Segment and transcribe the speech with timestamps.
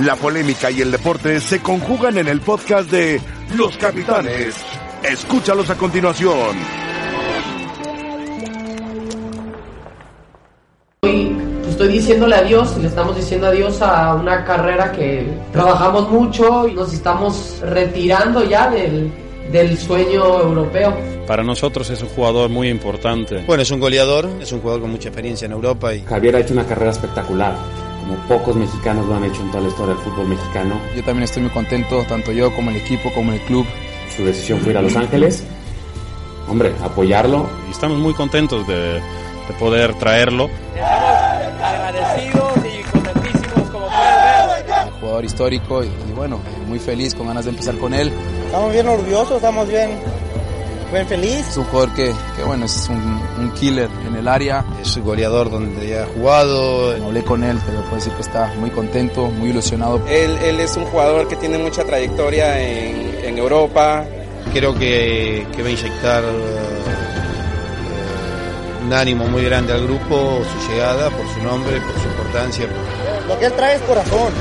[0.00, 3.20] La polémica y el deporte se conjugan en el podcast de
[3.56, 4.56] Los Capitanes.
[5.04, 6.56] Escúchalos a continuación.
[11.02, 11.36] Hoy
[11.68, 16.74] estoy diciéndole adiós y le estamos diciendo adiós a una carrera que trabajamos mucho y
[16.74, 19.12] nos estamos retirando ya del,
[19.52, 20.92] del sueño europeo.
[21.28, 23.44] Para nosotros es un jugador muy importante.
[23.46, 25.94] Bueno, es un goleador, es un jugador con mucha experiencia en Europa.
[25.94, 26.02] Y...
[26.02, 27.54] Javier ha hecho una carrera espectacular
[28.04, 30.78] como pocos mexicanos lo han hecho en toda la historia del fútbol mexicano.
[30.94, 33.66] Yo también estoy muy contento, tanto yo como el equipo, como el club.
[34.14, 35.42] Su decisión fue ir a Los Ángeles.
[36.48, 37.48] Hombre, apoyarlo.
[37.68, 40.50] Y estamos muy contentos de, de poder traerlo.
[40.74, 44.86] Estamos agradecidos y contentísimos como pueden ver.
[44.86, 48.12] Un jugador histórico y, y bueno, muy feliz, con ganas de empezar con él.
[48.46, 49.98] Estamos bien orgullosos, estamos bien
[50.94, 51.48] bien feliz.
[51.48, 54.64] Es un jugador que, que bueno, es un, un, killer en el área.
[54.80, 56.92] Es un goleador donde ha jugado.
[57.04, 60.00] Hablé con él, pero puedo decir que está muy contento, muy ilusionado.
[60.08, 64.04] Él, él es un jugador que tiene mucha trayectoria en, en Europa.
[64.52, 66.84] Creo que, que va a inyectar uh,
[68.86, 72.66] un ánimo muy grande al grupo, su llegada, por su nombre, por su importancia.
[73.26, 74.32] Lo que él trae es corazón,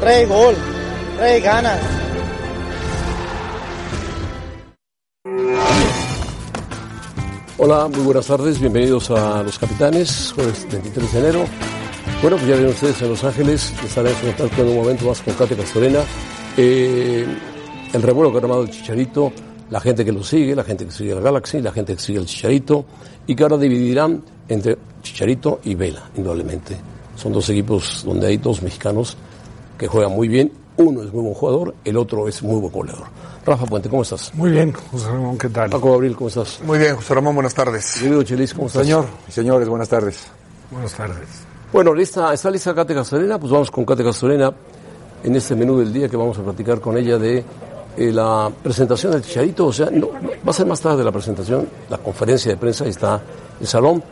[0.00, 0.54] trae gol,
[1.16, 1.80] trae ganas.
[7.62, 11.44] Hola, muy buenas tardes, bienvenidos a Los Capitanes, jueves 23 de enero.
[12.22, 15.34] Bueno, pues ya ven ustedes en Los Ángeles, estaremos en en un momento más con
[15.34, 15.98] Katia Castorena.
[16.56, 17.26] Eh,
[17.92, 19.30] el revuelo que ha armado el Chicharito,
[19.68, 22.18] la gente que lo sigue, la gente que sigue el Galaxy, la gente que sigue
[22.18, 22.86] el Chicharito,
[23.26, 26.78] y que ahora dividirán entre Chicharito y Vela, indudablemente.
[27.14, 29.18] Son dos equipos donde hay dos mexicanos
[29.76, 30.50] que juegan muy bien.
[30.78, 33.08] Uno es muy buen jugador, el otro es muy buen goleador.
[33.44, 34.32] Rafa Puente, ¿cómo estás?
[34.34, 35.70] Muy bien, José Ramón, ¿qué tal?
[35.70, 36.60] Paco Gabriel, ¿cómo estás?
[36.64, 37.94] Muy bien, José Ramón, buenas tardes.
[37.98, 38.82] Querido Chelis, ¿cómo estás?
[38.82, 40.26] Señor y señores, buenas tardes.
[40.70, 41.26] Buenas tardes.
[41.72, 43.38] Bueno, lista, ¿está lista Kate Castorena?
[43.38, 44.52] Pues vamos con Kate Castorena
[45.24, 47.44] en este menú del día que vamos a platicar con ella de
[47.96, 49.66] eh, la presentación del Chicharito.
[49.66, 52.90] O sea, no, va a ser más tarde la presentación, la conferencia de prensa, ahí
[52.90, 53.22] está
[53.58, 54.02] el salón.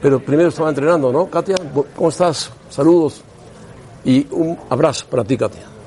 [0.00, 1.26] Pero primero estaba entrenando, ¿no?
[1.26, 1.56] Katia,
[1.94, 2.50] ¿cómo estás?
[2.70, 3.22] Saludos
[4.04, 5.77] y un abrazo para ti, Katia.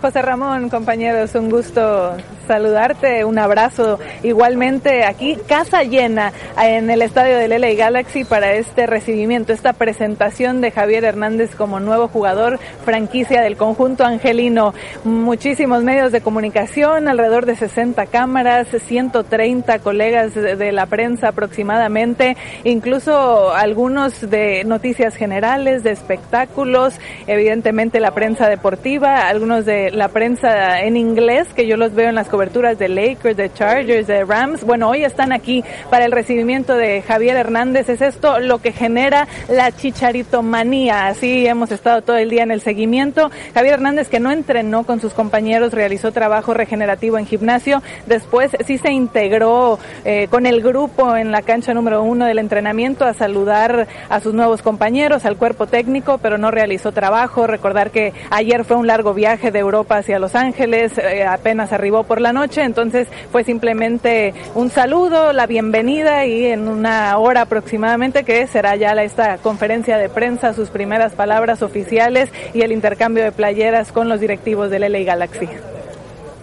[0.00, 2.16] José Ramón, compañeros, un gusto
[2.50, 4.00] saludarte, un abrazo.
[4.24, 10.60] Igualmente aquí, casa llena en el estadio del LA Galaxy para este recibimiento, esta presentación
[10.60, 14.74] de Javier Hernández como nuevo jugador franquicia del conjunto angelino.
[15.04, 23.54] Muchísimos medios de comunicación, alrededor de 60 cámaras, 130 colegas de la prensa aproximadamente, incluso
[23.54, 26.94] algunos de noticias generales, de espectáculos,
[27.28, 32.16] evidentemente la prensa deportiva, algunos de la prensa en inglés, que yo los veo en
[32.16, 34.64] las coberturas de Lakers, de Chargers, de Rams.
[34.64, 37.90] Bueno, hoy están aquí para el recibimiento de Javier Hernández.
[37.90, 41.08] Es esto lo que genera la chicharitomanía.
[41.08, 43.30] Así hemos estado todo el día en el seguimiento.
[43.52, 47.82] Javier Hernández, que no entrenó con sus compañeros, realizó trabajo regenerativo en gimnasio.
[48.06, 53.04] Después sí se integró eh, con el grupo en la cancha número uno del entrenamiento
[53.04, 57.46] a saludar a sus nuevos compañeros, al cuerpo técnico, pero no realizó trabajo.
[57.46, 62.04] Recordar que ayer fue un largo viaje de Europa hacia Los Ángeles, eh, apenas arribó
[62.04, 68.24] por la noche, entonces fue simplemente un saludo, la bienvenida y en una hora aproximadamente
[68.24, 73.32] que será ya esta conferencia de prensa, sus primeras palabras oficiales y el intercambio de
[73.32, 75.48] playeras con los directivos del LA Galaxy.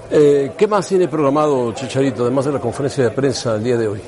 [0.10, 3.88] Eh, ¿Qué más tiene programado Chicharito, además de la conferencia de prensa el día de
[3.88, 4.02] hoy?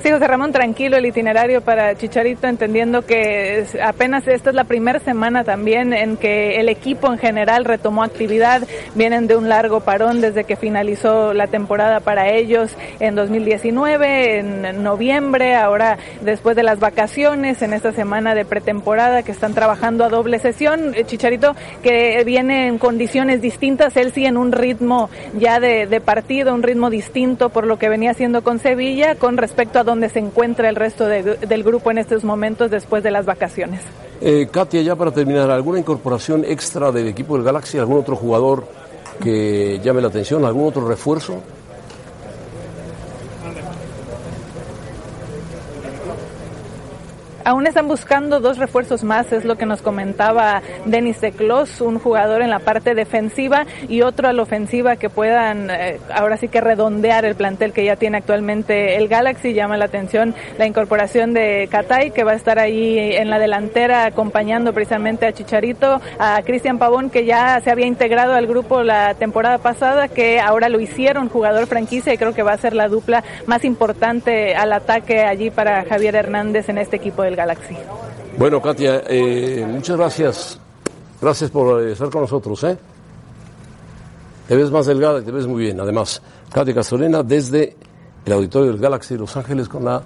[0.00, 5.00] Sí, José Ramón, tranquilo el itinerario para Chicharito, entendiendo que apenas esta es la primera
[5.00, 8.62] semana también en que el equipo en general retomó actividad.
[8.94, 14.82] Vienen de un largo parón desde que finalizó la temporada para ellos en 2019, en
[14.84, 20.08] noviembre, ahora después de las vacaciones, en esta semana de pretemporada que están trabajando a
[20.08, 20.94] doble sesión.
[21.06, 26.54] Chicharito que viene en condiciones distintas, él sí en un ritmo ya de, de partido,
[26.54, 30.18] un ritmo distinto por lo que venía haciendo con Sevilla con respecto a donde se
[30.18, 33.80] encuentra el resto de, del grupo en estos momentos después de las vacaciones.
[34.20, 37.78] Eh, Katia, ya para terminar, ¿alguna incorporación extra del equipo del Galaxy?
[37.78, 38.64] ¿Algún otro jugador
[39.22, 40.44] que llame la atención?
[40.44, 41.40] ¿Algún otro refuerzo?
[47.48, 51.98] Aún están buscando dos refuerzos más, es lo que nos comentaba Denis de Clos, un
[51.98, 56.48] jugador en la parte defensiva y otro a la ofensiva que puedan eh, ahora sí
[56.48, 59.54] que redondear el plantel que ya tiene actualmente el Galaxy.
[59.54, 64.04] Llama la atención la incorporación de Catay, que va a estar ahí en la delantera
[64.04, 69.14] acompañando precisamente a Chicharito, a Cristian Pavón, que ya se había integrado al grupo la
[69.14, 72.88] temporada pasada, que ahora lo hicieron jugador franquicia y creo que va a ser la
[72.88, 77.76] dupla más importante al ataque allí para Javier Hernández en este equipo del Galaxy.
[78.36, 80.58] Bueno, Katia, eh, muchas gracias.
[81.22, 82.62] Gracias por eh, estar con nosotros.
[82.64, 82.76] ¿eh?
[84.48, 85.80] Te ves más delgada y te ves muy bien.
[85.80, 86.20] Además,
[86.52, 87.76] Katia Castorena desde
[88.24, 90.02] el auditorio del Galaxy de Los Ángeles con la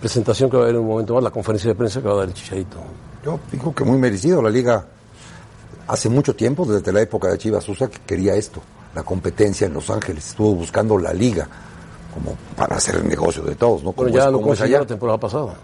[0.00, 2.14] presentación que va a haber en un momento más, la conferencia de prensa que va
[2.14, 2.78] a dar el Chicharito.
[3.24, 4.40] Yo digo que muy merecido.
[4.42, 4.84] La liga
[5.88, 8.60] hace mucho tiempo, desde la época de Chivas Sosa, que quería esto,
[8.94, 10.28] la competencia en Los Ángeles.
[10.28, 11.46] Estuvo buscando la liga
[12.14, 13.92] como para hacer el negocio de todos, ¿no?
[13.92, 14.82] Como Bueno, ya es- lo como es consiguió allá.
[14.84, 15.54] la temporada pasada.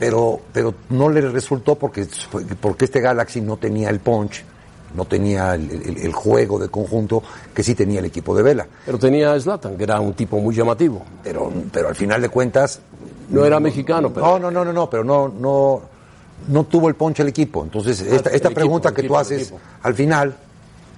[0.00, 2.08] Pero, pero no le resultó porque,
[2.60, 4.42] porque este Galaxy no tenía el punch,
[4.96, 7.22] no tenía el, el- el juego de conjunto
[7.54, 8.66] que sí tenía el equipo de Vela.
[8.84, 11.04] Pero tenía a Zlatan, que era un tipo muy llamativo.
[11.22, 12.80] Pero, pero al final de cuentas...
[13.28, 14.26] No era mexicano, pero...
[14.26, 15.80] No, no, no, no, no, pero no, no,
[16.48, 17.62] no tuvo el punch el equipo.
[17.62, 20.34] Entonces, Ah, esta, esta pregunta que equipo, tú haces al final,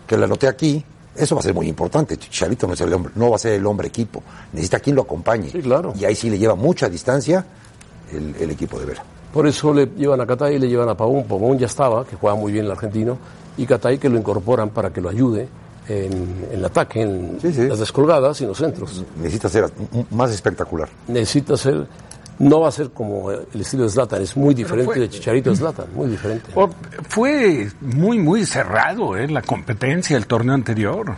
[0.06, 0.82] que la anoté aquí,
[1.14, 2.16] eso va a ser muy importante.
[2.16, 4.22] Chicharito no, es el hombre, no va a ser el hombre equipo.
[4.54, 5.50] Necesita quien lo acompañe.
[5.50, 5.92] Sí, claro.
[5.98, 7.44] Y ahí sí le lleva mucha distancia
[8.12, 9.02] el, el equipo de Vela.
[9.32, 11.24] Por eso le llevan a Catay y le llevan a Pavón.
[11.24, 13.18] Pavón ya estaba, que juega muy bien el argentino,
[13.56, 15.48] y Catay que lo incorporan para que lo ayude
[15.88, 17.66] en, en el ataque, en Sí, sí.
[17.66, 19.04] las descolgadas y en los centros.
[19.16, 19.70] Necesita ser
[20.10, 20.88] más espectacular.
[21.08, 21.86] Necesita ser,
[22.38, 25.50] no va a ser como el estilo de Zlatan, es muy diferente fue- de Chicharito
[25.50, 26.50] de Zlatan, muy diferente.
[26.54, 26.70] O-
[27.08, 31.14] Fue muy, muy cerrado eh, la competencia el torneo anterior.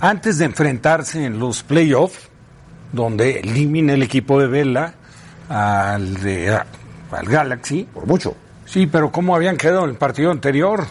[0.00, 2.28] Antes de enfrentarse en los playoffs,
[2.92, 4.94] donde elimina el equipo de Vela
[5.48, 6.50] al, de,
[7.10, 7.88] al Galaxy.
[7.92, 8.34] Por mucho.
[8.64, 10.84] Sí, pero ¿cómo habían quedado en el partido anterior?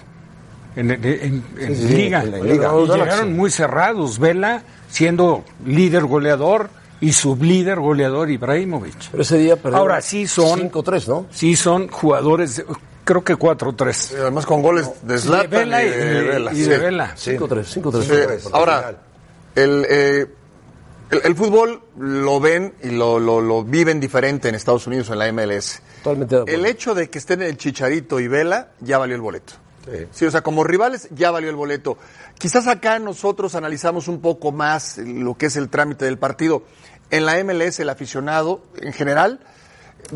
[0.75, 2.23] En, en- en- en Sí, sí, Liga.
[2.23, 2.71] en la Liga.
[2.77, 4.19] Y llegaron muy cerrados.
[4.19, 6.69] Vela siendo líder goleador
[7.01, 9.09] y sublíder goleador Ibrahimovic.
[9.11, 11.25] Pero ese día Ahora sí son 5-3, ¿no?
[11.31, 12.65] Sí son jugadores, de-
[13.03, 14.15] creo que 4-3.
[14.21, 16.53] Además con goles de Zlatan Vela y de Vela.
[16.53, 17.13] y de Vela.
[17.15, 18.39] 5-3, 5-3.
[18.41, 18.95] Sí, Ahora,
[19.55, 20.25] el, eh,
[21.11, 25.19] el, el fútbol lo ven y lo, lo, lo viven diferente en Estados Unidos, en
[25.19, 25.81] la MLS.
[26.03, 26.59] Totalmente de acuerdo.
[26.59, 29.53] El hecho de que estén el Chicharito y Vela ya valió el boleto.
[30.11, 31.97] Sí, o sea, como rivales ya valió el boleto.
[32.39, 36.63] Quizás acá nosotros analizamos un poco más lo que es el trámite del partido.
[37.11, 39.41] En la MLS el aficionado en general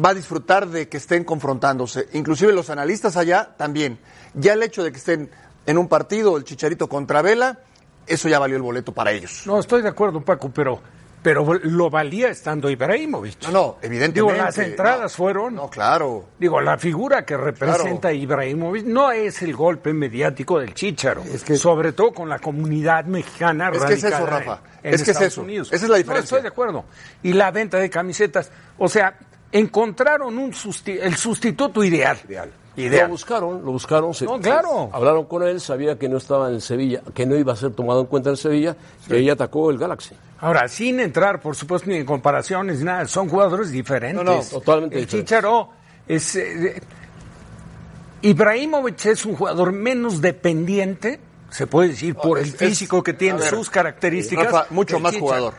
[0.04, 2.08] va a disfrutar de que estén confrontándose.
[2.14, 4.00] Inclusive los analistas allá también.
[4.34, 5.30] Ya el hecho de que estén
[5.66, 7.60] en un partido, el Chicharito contra Vela,
[8.08, 9.44] eso ya valió el boleto para ellos.
[9.46, 10.80] No, estoy de acuerdo, Paco, pero,
[11.22, 13.44] pero lo valía estando Ibrahimovic.
[13.44, 14.34] No, no, evidentemente.
[14.34, 15.56] Digo, las entradas No, fueron.
[15.56, 16.26] No, claro.
[16.40, 21.24] Digo, la figura que representa a Ibrahimovic no es el golpe mediático del Chícharo.
[21.56, 24.62] Sobre todo con la comunidad mexicana Es que es eso, Rafa.
[24.82, 25.42] en- en Es que es Estados eso.
[25.42, 25.68] Unidos.
[25.74, 26.24] Esa es la No, diferencia.
[26.38, 26.86] estoy de acuerdo.
[27.22, 28.50] Y la venta de camisetas.
[28.78, 29.14] O sea,
[29.52, 32.18] encontraron un susti- el sustituto ideal.
[32.28, 32.52] Ideal.
[32.88, 34.14] Lo buscaron, lo buscaron.
[34.14, 34.90] se- No, claro.
[34.94, 38.02] Hablaron con él, sabía que no estaba en Sevilla, que no iba a ser tomado
[38.02, 38.76] en cuenta en Sevilla,
[39.10, 40.16] y ahí atacó el Galaxy.
[40.40, 44.24] Ahora, sin entrar, por supuesto, ni en comparaciones, ni nada, son jugadores diferentes.
[44.24, 45.30] No, no, totalmente El diferentes.
[45.36, 45.70] Chicharo
[46.08, 46.36] es.
[46.36, 46.82] eh,
[48.22, 53.40] Ibrahimovic es un jugador menos dependiente, se puede decir, por el es- físico que tiene,
[53.40, 54.46] ver, sus características.
[54.52, 55.26] Rafa, mucho más Chicharo.
[55.28, 55.54] jugador.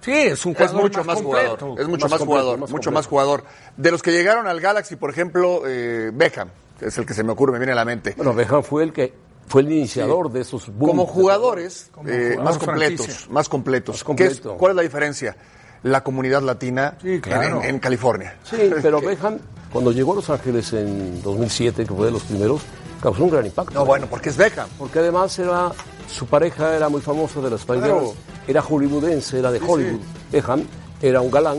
[0.00, 1.56] Sí, es un Es jugador mucho más, completo.
[1.56, 1.80] jugador.
[1.80, 2.58] Es mucho más, completo, jugador.
[2.60, 3.44] más mucho más jugador.
[3.76, 6.48] De los que llegaron al Galaxy, por ejemplo, eh, Beckham,
[6.80, 8.14] es el que se me ocurre, me viene a la mente.
[8.16, 9.12] Bueno, Beckham fue el que
[9.48, 13.94] fue el iniciador de esos booms Como jugadores Como eh, jugador más completos, más completos.
[13.96, 14.42] Más completo.
[14.42, 15.36] ¿Qué es- ¿Cuál es la diferencia?
[15.82, 17.62] La comunidad latina Sí, claro.
[17.62, 18.36] en, en California.
[18.42, 19.38] Sí, pero Beckham,
[19.72, 22.62] cuando llegó a Los Ángeles en 2007, que fue de los primeros,
[23.00, 23.72] causó un gran impacto.
[23.74, 24.68] No, bueno, porque es Beckham.
[24.78, 25.70] Porque además era
[26.08, 28.14] su pareja era muy famosa de las Claro.
[28.48, 30.00] Era hollywoodense, era de Hollywood.
[30.32, 30.64] Beckham
[31.02, 31.58] era un galán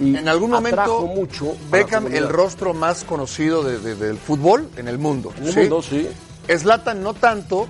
[0.00, 4.88] y En algún momento, mucho Beckham, el rostro más conocido de- de- del fútbol en
[4.88, 5.32] el mundo.
[5.38, 6.08] En el mundo, sí.
[6.48, 7.68] Zlatan no tanto,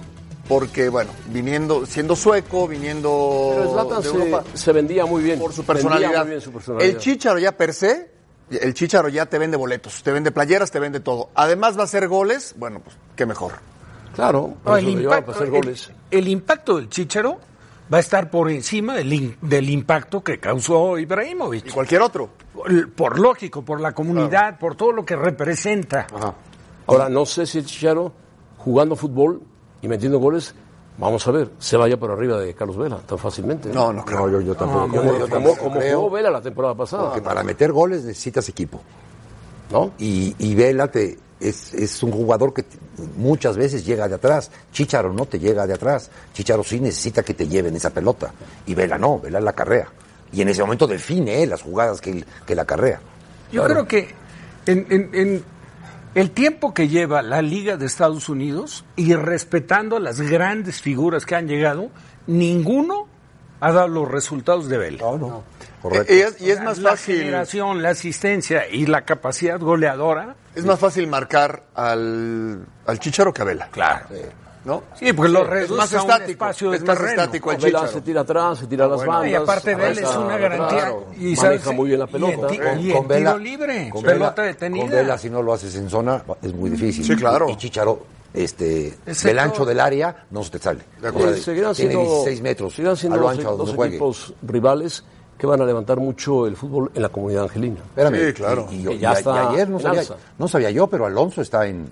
[0.48, 5.38] porque, bueno, viniendo, siendo sueco, viniendo Pero Zlatan de se, Europa, se vendía muy bien.
[5.38, 6.20] por su personalidad.
[6.22, 6.90] muy bien su personalidad.
[6.90, 8.10] El Chícharo ya per se,
[8.50, 11.30] el Chícharo ya te vende boletos, te vende playeras, te vende todo.
[11.34, 13.52] Además va a hacer goles, bueno, pues qué mejor.
[14.14, 15.90] Claro, No, el, eso lo llevaban impacto, para hacer goles.
[16.10, 17.38] el- el impacto del Chicharo
[17.92, 21.66] va a estar por encima del, in- del impacto que causó Ibrahimovic.
[21.66, 22.28] Y cualquier otro.
[22.52, 26.06] Por, por lógico, por la comunidad, por todo lo que representa.
[26.86, 28.12] Ahora, no sé si el Chicharo,
[28.58, 29.40] jugando fútbol
[29.80, 30.54] y metiendo goles,
[30.98, 33.70] vamos a ver, se vaya por arriba de Carlos Vela tan fácilmente.
[33.70, 34.20] No, no creo.
[34.20, 34.88] No, yo, yo tampoco.
[34.88, 37.04] Como, yo tampoco como creo, jugó Vela la temporada pasada.
[37.04, 38.80] porque para meter goles necesitas equipo.
[39.70, 39.92] ¿no?
[39.98, 41.18] Y, y Vela te,
[41.48, 42.64] es, es un jugador que
[43.16, 44.50] muchas veces llega de atrás.
[44.72, 46.10] Chicharo no te llega de atrás.
[46.32, 48.32] Chicharo sí necesita que te lleven esa pelota.
[48.66, 49.88] Y Vela no, Vela la carrea.
[50.32, 53.00] Y en ese momento define eh, las jugadas que, que la carrea.
[53.52, 54.08] Yo creo que
[54.66, 55.44] en, en- en
[56.14, 61.24] el tiempo que lleva la Liga de Estados Unidos y respetando a las grandes figuras
[61.26, 61.90] que han llegado,
[62.26, 63.08] ninguno
[63.60, 64.98] ha dado los resultados de Vela.
[65.02, 65.42] No, no.
[66.08, 67.18] Y es, y es más la fácil.
[67.18, 70.36] generación, la asistencia y la capacidad goleadora.
[70.54, 73.68] Es más fácil marcar al, al Chicharo que a Vela.
[73.70, 74.06] Claro.
[74.64, 74.84] ¿No?
[74.94, 76.30] Sí, porque lo es reduce más a un estático.
[76.30, 77.22] espacio de es más terreno.
[77.22, 77.92] estático el Vela Chicharo.
[77.92, 79.30] se tira atrás, se tira a las Bueno, bandas.
[79.30, 80.88] y aparte Vela es arranca una atrás, garantía.
[81.18, 82.36] Y maneja sabes- muy bien la y pelota.
[82.46, 84.82] Con, y con Vela, tiro libre, con pelota Vela- detenida.
[84.84, 87.04] Con Vela, si no lo haces en zona, es muy difícil.
[87.04, 87.48] Sí, claro.
[87.48, 90.84] Y Chicharo, este, Ese del ancho del área, no se te sale.
[91.00, 91.34] De acuerdo.
[91.34, 93.96] Eh, seguirán tiene siendo, 16 metros seguirán siendo a lo ancho dos juegue.
[93.96, 95.02] equipos rivales
[95.38, 97.80] que van a levantar mucho el fútbol en la comunidad angelina.
[97.80, 98.66] Espérame, Sí, claro.
[98.70, 100.02] Y, y- Que y- ya y está ayer no sabía,
[100.38, 101.86] no sabía yo, pero Alonso está en.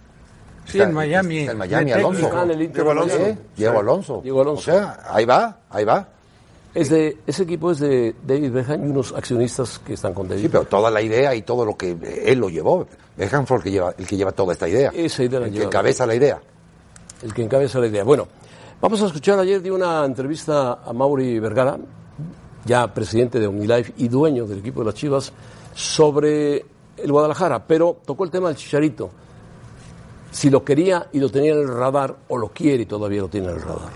[0.67, 1.39] Sí, está- en Miami.
[1.41, 2.11] Está en Miami, Alonso.
[2.21, 2.27] técnico.
[2.29, 3.17] Está en el Inter Diego Alonso.
[3.19, 3.39] ¿Eh?
[3.57, 4.21] Diego Alonso.
[4.23, 4.61] Diego Alonso.
[4.61, 6.07] O sea, ahí va, ahí va.
[6.73, 10.43] Es de, ese equipo es de David Beckham y unos accionistas que están con David.
[10.43, 12.87] Sí, pero toda la idea y todo lo que él lo llevó.
[13.17, 14.93] Beckham fue el que lleva, el que lleva toda esta idea.
[14.95, 16.41] Esa idea la el que encabeza la idea.
[17.23, 18.05] el que encabeza la idea.
[18.05, 18.29] Bueno,
[18.81, 21.77] vamos a escuchar ayer de una entrevista a Mauri Vergara,
[22.65, 25.33] ya presidente de OmniLife y dueño del equipo de las Chivas,
[25.75, 26.65] sobre
[26.97, 29.11] el Guadalajara, pero tocó el tema del Chicharito.
[30.31, 33.29] Si lo quería y lo tenía en el radar, o lo quiere y todavía lo
[33.29, 33.91] tiene en el radar.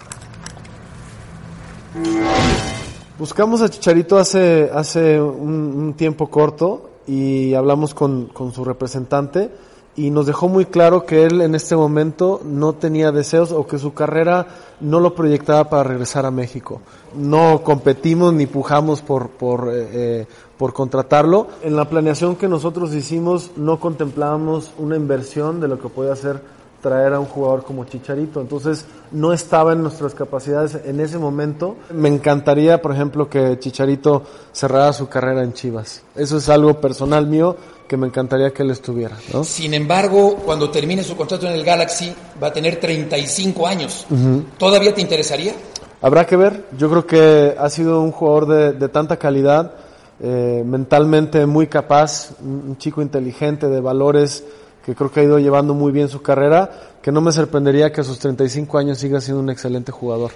[3.18, 9.50] Buscamos a Chicharito hace, hace un, un tiempo corto y hablamos con, con su representante
[9.96, 13.78] y nos dejó muy claro que él en este momento no tenía deseos o que
[13.78, 14.46] su carrera
[14.80, 16.80] no lo proyectaba para regresar a México.
[17.14, 20.26] No competimos ni pujamos por, por, eh, eh,
[20.58, 21.46] por contratarlo.
[21.62, 26.40] En la planeación que nosotros hicimos no contemplábamos una inversión de lo que podía hacer
[26.84, 28.42] traer a un jugador como Chicharito.
[28.42, 31.76] Entonces no estaba en nuestras capacidades en ese momento.
[31.90, 34.22] Me encantaría, por ejemplo, que Chicharito
[34.52, 36.02] cerrara su carrera en Chivas.
[36.14, 37.56] Eso es algo personal mío
[37.88, 39.16] que me encantaría que él estuviera.
[39.32, 39.44] ¿no?
[39.44, 44.06] Sin embargo, cuando termine su contrato en el Galaxy, va a tener 35 años.
[44.10, 44.44] Ujú.
[44.58, 45.54] ¿Todavía te interesaría?
[46.02, 46.66] Habrá que ver.
[46.76, 49.72] Yo creo que ha sido un jugador de, de tanta calidad,
[50.20, 54.44] eh, mentalmente muy capaz, un chico inteligente, de valores,
[54.84, 58.02] que creo que ha ido llevando muy bien su carrera, que no me sorprendería que
[58.02, 60.32] a sus 35 años siga siendo un excelente jugador.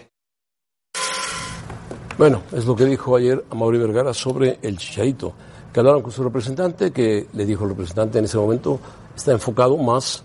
[2.16, 5.32] Bueno, es lo que dijo ayer a Mauri Vergara sobre el Chicharito,
[5.72, 8.80] que hablaron con su representante, que le dijo el representante en ese momento
[9.14, 10.22] está enfocado más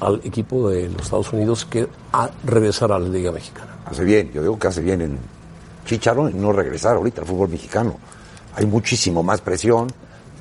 [0.00, 3.78] al equipo de los Estados Unidos que a regresar a la Liga Mexicana.
[3.84, 5.18] Hace bien, yo digo que hace bien en
[5.84, 7.96] Chicharo en no regresar ahorita al fútbol mexicano.
[8.54, 9.88] Hay muchísimo más presión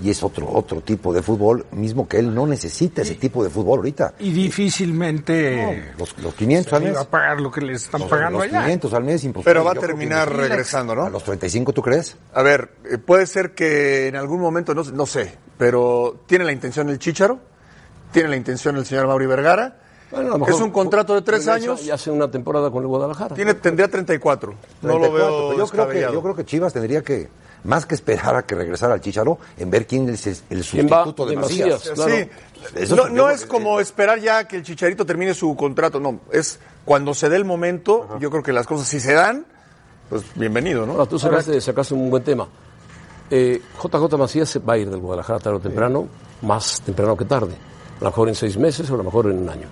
[0.02, 3.50] y es otro otro tipo de fútbol, mismo que él no necesita ese tipo de
[3.50, 4.14] fútbol ahorita.
[4.20, 6.96] Y difícilmente Los, los 500 al mes.
[6.96, 8.62] va a pagar lo que le están Los, pagando los allá.
[8.64, 9.50] 500 al mes, imposible.
[9.50, 11.06] Pero va a terminar regresando, ¿no?
[11.06, 12.18] A los 35, ¿tú crees?
[12.34, 16.52] A ver, eh, puede ser que en algún momento, no, no sé, pero tiene la
[16.52, 17.40] intención el Chícharo,
[18.12, 19.80] tiene la intención el señor Mauri Vergara.
[20.14, 22.82] Bueno, a lo mejor es un contrato de tres años, Y hace una temporada con
[22.84, 23.36] el Guadalajara.
[23.36, 24.54] tiene, tendría 34.
[24.82, 27.30] No lo 34, veo pero yo creo, que, yo creo que Chivas tendría que,
[27.64, 31.36] más que esperar a que regresara al Chicharo, en ver quién es el sustituto de
[31.36, 31.70] Macías.
[31.70, 32.12] Macías, claro.
[32.16, 32.30] Sí,
[32.76, 35.34] Eso no, es- no yo es creo que- como esperar ya que el Chicharito termine
[35.34, 39.00] su contrato, no, es cuando se dé el momento, yo creo que las cosas si
[39.00, 39.46] se dan,
[40.10, 40.94] pues bienvenido, ¿no?
[40.94, 42.48] Ahora, tú sacaste, sacaste un buen tema.
[43.32, 46.08] Eh, JJ Macías se va a ir del Guadalajara tarde o temprano,
[46.42, 47.54] más temprano que tarde.
[48.00, 49.68] A lo mejor en seis meses o a lo mejor en un año.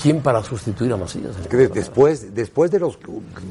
[0.00, 1.32] ¿Quién para sustituir a Macías?
[1.72, 2.98] Después, después de los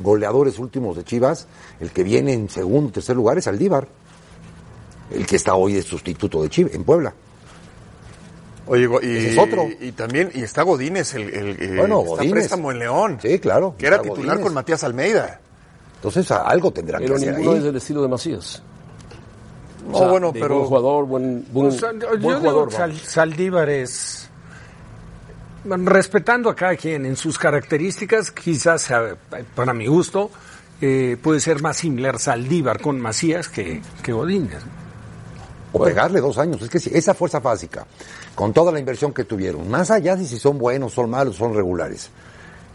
[0.04, 1.48] goleadores últimos de Chivas,
[1.80, 3.88] el que viene en segundo, tercer lugar es Aldívar.
[5.12, 7.14] El que está hoy de sustituto de Chivas en Puebla.
[8.66, 9.68] Oye, y, es otro.
[9.80, 12.32] y también, y está Godínez, el, el, el- Bueno, está Godínez.
[12.34, 13.76] préstamo en León, Sí, claro.
[13.78, 14.44] que era titular Godínez.
[14.44, 15.40] con Matías Almeida.
[15.96, 17.58] Entonces algo tendrá que Pero hacer ninguno ahí.
[17.58, 18.62] es del estilo de Macías.
[19.90, 20.56] No, O sea, bueno, pero...
[20.56, 22.72] Buen jugador, buen, buen, O sea, yo buen digo jugador.
[23.04, 24.23] Saldívar es.
[25.66, 28.90] Respetando a cada quien en sus características, quizás
[29.56, 30.30] para mi gusto,
[30.82, 34.60] eh, puede ser más similar Saldívar con Macías que, que Godínez.
[35.72, 36.62] O pegarle dos años.
[36.62, 37.88] Es que si esa fuerza básica,
[38.36, 41.56] con toda la inversión que tuvieron, más allá de si son buenos, son malos, son
[41.56, 42.10] regulares,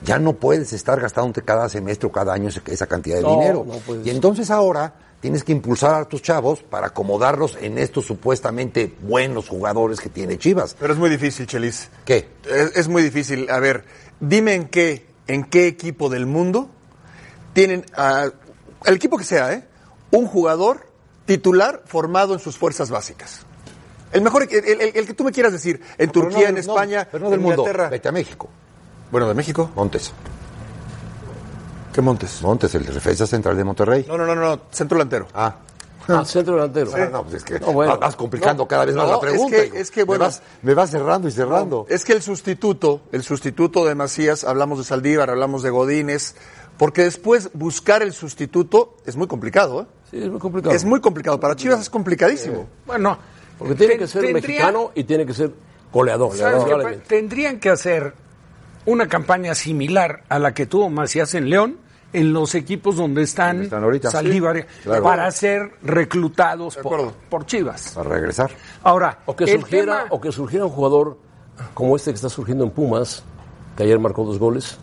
[0.03, 3.31] ya no puedes estar gastándote cada semestre o cada año ese- esa cantidad de No,
[3.33, 3.67] dinero.
[3.67, 8.95] no y entonces ahora tienes que impulsar a tus chavos para acomodarlos en estos supuestamente
[9.03, 10.77] buenos jugadores que tiene Chivas.
[10.79, 11.89] Pero es muy difícil, Chelis.
[12.05, 12.29] ¿Qué?
[12.45, 13.51] Es, es muy difícil.
[13.51, 13.85] A ver,
[14.21, 16.71] dime en qué, en qué equipo del mundo
[17.53, 17.85] tienen,
[18.85, 19.67] el equipo que sea, ¿eh?
[20.11, 20.87] Un jugador
[21.27, 23.41] titular formado en sus fuerzas básicas.
[24.13, 26.61] El mejor, el, el- el que tú me quieras decir, en no Turquía, en no,
[26.61, 27.63] España, pero no del en mundo.
[27.63, 27.89] Inglaterra.
[27.91, 28.49] Vete a México.
[29.11, 29.71] Bueno, de México.
[29.75, 30.13] Montes.
[31.99, 32.41] ¿Qué Montes?
[32.43, 34.05] Montes, el defensa central de Monterrey.
[34.07, 35.27] No, no, no, no, centro delantero.
[35.35, 35.57] Ah.
[36.07, 36.93] Ah, centro delantero.
[36.95, 37.99] Ah, no, pues es que No, bueno.
[37.99, 39.57] vas complicando No, cada vez más no, la pregunta.
[39.57, 40.21] es que- es que, bueno.
[40.23, 41.87] me, vas, me vas cerrando y cerrando.
[41.89, 46.37] Es que el sustituto, el sustituto de Macías, hablamos de Saldívar, hablamos de Godínez,
[46.77, 49.87] porque después buscar el sustituto es muy complicado, ¿eh?
[50.09, 50.77] Sí, es muy complicado.
[50.77, 51.41] Es muy complicado.
[51.41, 52.69] Para Chivas es complicadísimo.
[52.87, 53.19] Bueno,
[53.59, 55.51] Porque tiene que ser tendría- mexicano y tiene que ser
[55.93, 56.31] goleador.
[56.33, 57.07] Indudablemente.
[57.09, 58.15] Tendrían que hacer
[58.87, 63.49] una campaña similar a la que tuvo Macías en León en los equipos donde están,
[63.57, 64.11] Donde están ahorita.
[64.11, 65.03] Saldívar, Sí, claro.
[65.03, 67.93] para ser reclutados por, por Chivas.
[67.95, 68.51] Para regresar.
[68.83, 71.19] Ahora, O que, surgiera, tema- o que surgiera un jugador
[71.75, 73.23] como este que está surgiendo en Pumas,
[73.77, 74.79] que ayer marcó dos goles.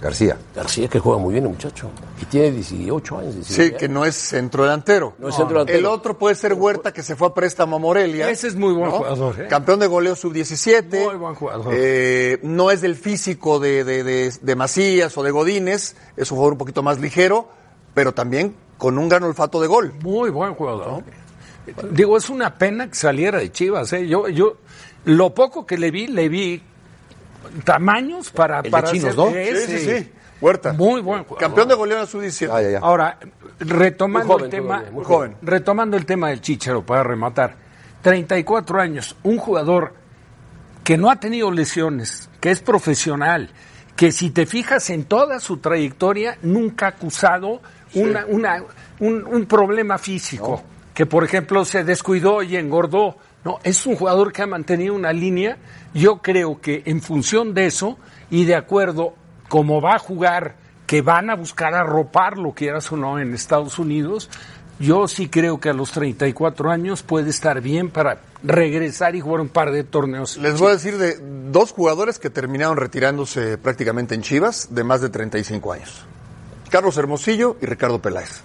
[0.00, 0.36] García.
[0.54, 1.90] García, que juega muy bien el muchacho.
[2.20, 3.34] Y tiene 18 años.
[3.34, 5.14] 19 Sí, que no es centro delantero.
[5.18, 5.78] No es centro delantero.
[5.78, 8.28] El otro puede ser Huerta, que se fue a préstamo a Morelia.
[8.30, 9.46] Ese es muy buen jugador, ¿eh?
[9.48, 11.04] Campeón de goleo sub-17.
[11.04, 11.72] Muy buen jugador.
[11.76, 15.96] Eh, no es del físico de, de, de- de Macías o de Godínez.
[16.16, 17.48] Es un jugador un poquito más ligero,
[17.94, 19.94] pero también con un gran olfato de gol.
[20.02, 21.02] Muy buen jugador.
[21.90, 23.92] Digo, es una pena que saliera de Chivas.
[23.94, 24.06] ¿eh?
[24.06, 24.58] Yo, yo,
[25.04, 26.62] lo poco que le vi, le vi
[27.64, 29.28] tamaños para, de para chinos, hacer ¿no?
[29.28, 29.66] ese.
[29.66, 30.12] Sí, sí, sí.
[30.40, 30.72] Huerta.
[30.74, 31.38] Muy buen jugador.
[31.40, 32.50] Campeón de goleo en la sub-17.
[32.52, 32.78] Ah, ya, ya.
[32.80, 33.18] Ahora,
[33.58, 35.36] retomando joven el tema, todavía, muy joven.
[35.42, 37.56] retomando el tema del Chicharo para rematar.
[38.02, 39.94] 34 años, un jugador
[40.84, 43.50] que no ha tenido lesiones, que es profesional,
[43.96, 47.60] que si te fijas en toda su trayectoria nunca ha acusado
[47.94, 48.62] una, una-
[49.00, 50.62] un, un problema físico,
[50.94, 53.16] que por ejemplo se descuidó y engordó.
[53.46, 55.56] No, es un jugador que ha mantenido una línea.
[55.94, 57.96] Yo creo que en función de eso
[58.28, 59.14] y de acuerdo
[59.48, 64.28] como va a jugar, que van a buscar arroparlo, quieras o no, en Estados Unidos,
[64.80, 69.42] yo sí creo que a los 34 años puede estar bien para regresar y jugar
[69.42, 70.38] un par de torneos.
[70.38, 71.16] Les voy a decir de
[71.52, 76.04] dos jugadores que terminaron retirándose prácticamente en Chivas de más de 35 años.
[76.68, 78.42] Carlos Hermosillo y Ricardo Peláez.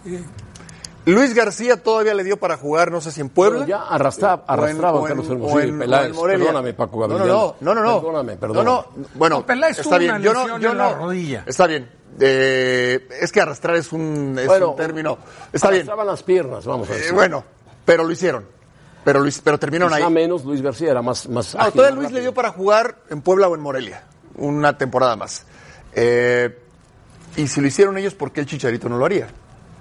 [1.06, 3.66] Luis García todavía le dio para jugar, no sé si en Puebla.
[3.66, 5.80] Pero ya arrastra- o en- arrastraba o en- Carlos o Hermosillo en- y o en
[5.80, 6.14] Peláez.
[6.14, 6.46] Morelia.
[6.46, 7.28] Perdóname, Paco No, Gabriel.
[7.28, 8.00] no, no, no, no.
[8.02, 8.66] Perdóname, No, perdóname.
[8.66, 10.12] no, bueno, No, Peláez está bien.
[10.16, 10.94] una Yo no, yo no.
[10.96, 11.44] rodilla.
[11.48, 11.90] Está bien.
[12.20, 15.18] Eh, es que arrastrar es un, es Bueno, un término.
[15.52, 15.82] Está bien.
[15.82, 17.14] Arrastraban las piernas, vamos a Eh, decir.
[17.14, 17.44] bueno,
[17.86, 18.46] pero lo hicieron.
[19.04, 20.14] Pero, hic- pero terminaron Quizá ahí.
[20.14, 22.98] menos Luis García era más, más No, ágil, todavía más Luis le dio para jugar
[23.10, 24.04] en Puebla o en Morelia.
[24.36, 25.46] Una temporada más.
[25.96, 26.56] Eh,
[27.38, 29.28] y si lo hicieron ellos, ¿por qué el Chicharito no lo haría?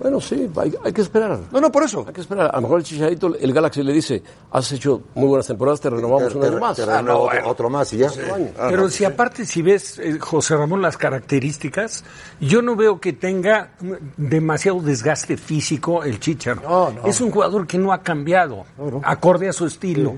[0.01, 1.39] Bueno, sí, hay, hay que esperar.
[1.53, 2.05] No, no, por eso.
[2.09, 2.51] Hay que esperar.
[2.53, 5.91] A lo mejor el Chicharito, el Galaxy le dice, has hecho muy buenas temporadas, te
[5.91, 6.77] renovamos te- vez más.
[6.77, 7.49] te Ah, no, otro, bueno.
[7.49, 8.09] otro más y ya.
[8.69, 12.05] Pero si aparte, si ves, eh, José Ramón, las características,
[12.41, 13.73] yo no veo que tenga
[14.17, 16.93] demasiado desgaste físico el Chicharo.
[17.05, 18.65] Es un jugador que no ha cambiado,
[19.03, 20.17] acorde a su estilo.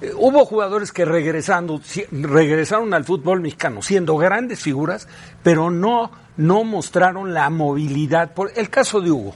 [0.00, 5.06] Eh, Hubo jugadores que regresando, si- regresaron al fútbol mexicano siendo grandes figuras,
[5.42, 8.32] pero no, no mostraron la movilidad.
[8.34, 9.34] Por el caso de Hugo.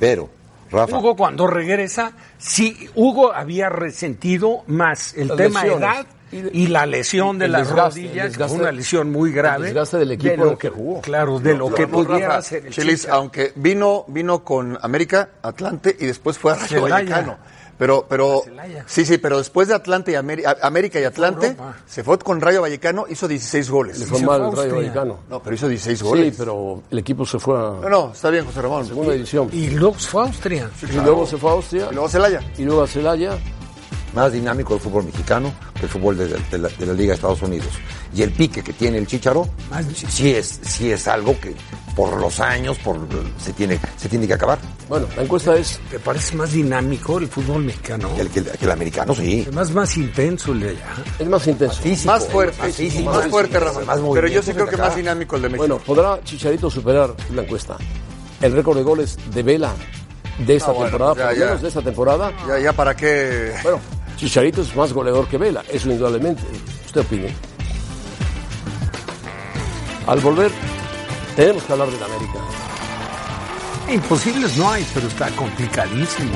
[0.00, 0.28] Pero,
[0.70, 5.88] Rafa, Hugo cuando regresa, sí, Hugo había resentido más el Las tema de lesiones.
[6.00, 6.06] edad
[6.52, 9.58] y la lesión de El las desgaste, rodillas, desgaste- una lesión muy grave.
[9.68, 11.00] el desgaste del equipo de lo que jugó.
[11.00, 13.18] Claro, de lo que No, pudiera Rafa, hacer el Chelis, Chicharo.
[13.20, 16.82] aunque vino, vino con América, Atlante y después fue a Rayo.
[16.82, 17.38] Vallecano.
[17.78, 18.42] Pero, pero,
[18.86, 21.56] sí, sí, pero después de Atlante y Ameri- a- América y Atlante,
[21.86, 23.98] se fue con Rayo Vallecano, hizo 16 goles.
[23.98, 24.74] Le fue se mal fue a el Rayo.
[24.76, 25.18] Vallecano.
[25.28, 26.32] No, pero hizo 16 goles.
[26.32, 28.86] Sí, pero el equipo se fue a No, no, está bien, José Ramón.
[28.86, 29.48] segunda división.
[29.52, 30.70] Y luego fue a Austria.
[30.88, 32.40] Y luego se fue a Austria, Y luego Celaya.
[32.56, 33.38] y luego a Celaya.
[34.14, 37.14] Más dinámico el fútbol mexicano que el fútbol de, de la, de la Liga de
[37.14, 37.68] Estados Unidos.
[38.14, 39.48] Y el pique que tiene el Chicharo,
[39.96, 41.54] sí, sí es, sí es algo que
[41.96, 42.98] por los años por,
[43.38, 44.58] se, tiene, se tiene que acabar.
[44.88, 48.08] Bueno, la encuesta es, ¿Te parece más dinámico el fútbol mexicano?
[48.18, 49.42] El, que, el, que el americano, sí.
[49.46, 50.86] Además, más intenso el de allá.
[51.18, 51.82] es más intenso.
[51.82, 53.80] Físico, Más fuerte, más físico, más fuerte, Rafa.
[53.84, 55.66] más Pero yo sí creo que más dinámico el de México.
[55.66, 57.76] Bueno, ¿podrá Chicharito superar la encuesta?
[58.40, 59.72] El récord de goles de Vela
[60.38, 61.46] de esta Ah, bueno, temporada, ya, por lo ya.
[61.46, 62.32] menos de esta temporada.
[62.48, 63.52] ya, ya para qué.
[63.62, 63.78] Bueno,
[64.16, 66.42] Chicharito es más goleador que Vela, eso indudablemente.
[66.86, 67.34] ¿Usted opine?
[70.06, 70.50] Al volver,
[71.36, 72.38] tenemos que hablar del América.
[73.92, 76.32] Imposibles no hay, pero está complicadísimo.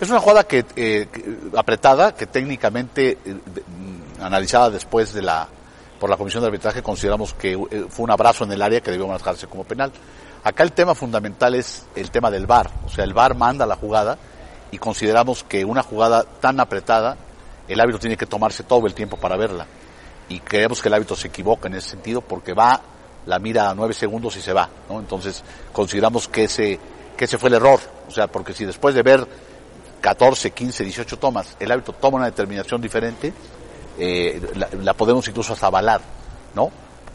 [0.00, 1.06] Es una jugada que, eh,
[1.56, 5.48] apretada que técnicamente eh, de- mm, analizada después de la
[6.04, 8.90] por la comisión de arbitraje consideramos que eh, fue un abrazo en el área que
[8.90, 9.90] debió manejarse como penal.
[10.42, 13.76] Acá el tema fundamental es el tema del VAR, o sea, el VAR manda la
[13.76, 14.18] jugada
[14.70, 17.16] y consideramos que una jugada tan apretada
[17.66, 19.66] el árbitro tiene que tomarse todo el tiempo para verla
[20.28, 22.82] y creemos que el árbitro se equivoca en ese sentido porque va
[23.24, 25.00] la mira a nueve segundos y se va, ¿no?
[25.00, 26.78] Entonces consideramos que ese,
[27.16, 29.26] que ese fue el error, o sea, porque si después de ver
[30.02, 33.32] 14, 15, 18 tomas, el árbitro toma una determinación diferente,
[33.98, 36.00] eh, la, la podemos incluso hasta avalar,
[36.54, 36.70] ¿no?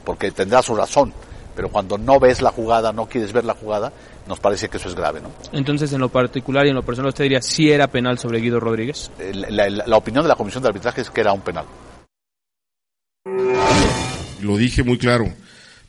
[0.06, 1.14] Porque tendrá su razón,
[1.56, 3.92] pero cuando no ves la jugada, no quieres ver la jugada,
[4.28, 5.30] nos parece que eso es grave, ¿no?
[5.52, 8.60] Entonces, en lo particular y en lo personal, ¿usted diría si era penal sobre Guido
[8.60, 9.12] Rodríguez?
[9.20, 11.66] Eh, La, la- la opinión de la Comisión de Arbitraje es que era un penal.
[14.42, 15.26] Lo dije muy claro.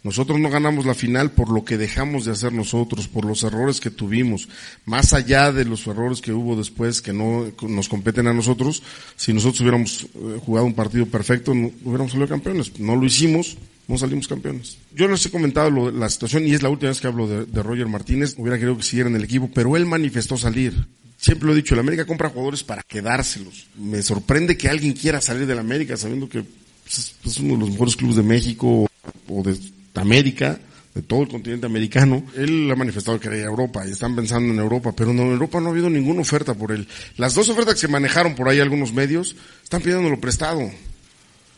[0.03, 3.81] Nosotros no ganamos la final por lo que dejamos de hacer nosotros, por los errores
[3.81, 4.49] que tuvimos,
[4.87, 8.83] más allá de los errores que hubo después que no nos competen a nosotros.
[9.17, 12.79] Si nosotros hubiéramos eh, jugado un partido perfecto, hubiéramos salido campeones.
[12.81, 13.59] No lo hicimos,
[13.89, 14.79] no salimos campeones.
[14.95, 17.63] Yo les he comentado lo- la situación y es la última vez que hablo de,
[17.63, 18.35] Roger Martínez.
[18.39, 20.87] Hubiera querido que siguiera en el equipo, pero él manifestó salir.
[21.19, 23.67] Siempre lo he dicho, el América compra jugadores para quedárselos.
[23.77, 26.43] Me sorprende que alguien quiera salir del América sabiendo que
[26.85, 28.89] pues, es, es uno de los mejores clubes de México
[29.29, 29.59] o de
[29.95, 30.59] América,
[30.95, 32.25] de todo el continente americano.
[32.37, 35.23] Él ha manifestado que quería ir a Europa y están pensando en Europa, pero no,
[35.23, 36.87] en Europa no ha habido ninguna oferta por él.
[37.17, 40.71] Las dos ofertas que se manejaron por ahí algunos medios están pidiéndolo prestado.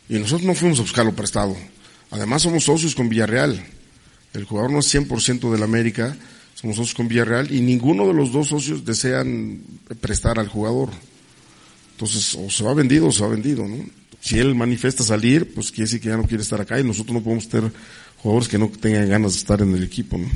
[0.08, 1.56] Y nosotros no fuimos a buscarlo prestado.
[2.10, 3.64] Además somos socios con Villarreal.
[4.34, 6.16] El jugador no es 100% del América,
[6.54, 9.60] somos socios con Villarreal y ninguno de los dos socios desean
[10.00, 10.90] prestar al jugador.
[11.92, 13.84] Entonces, o se va vendido o se va vendido, ¿no?
[14.20, 17.14] Si él manifiesta salir, pues quiere decir que ya no quiere estar acá y nosotros
[17.14, 17.72] no podemos tener
[18.22, 20.26] jugadores que no tengan ganas de estar en el equipo, ¿no?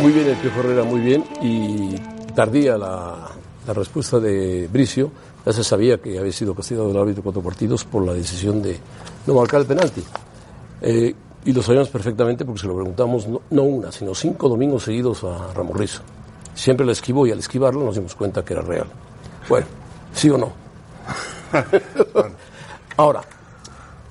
[0.00, 1.24] Muy bien el Piojo Herrera, muy bien.
[1.42, 1.96] Y
[2.34, 3.30] tardía la,
[3.66, 5.10] la respuesta de Bricio.
[5.44, 8.78] Ya se sabía que había sido castigado el árbitro cuatro partidos por la decisión de
[9.26, 10.04] no marcar el penalti.
[10.82, 14.82] Eh, y lo sabíamos perfectamente porque se lo preguntamos no, no una, sino cinco domingos
[14.82, 16.02] seguidos a Ramos Rizo.
[16.54, 18.86] Siempre la esquivó y al esquivarlo nos dimos cuenta que era real.
[19.48, 19.66] Bueno,
[20.12, 20.52] ¿sí o no?
[22.96, 23.22] Ahora,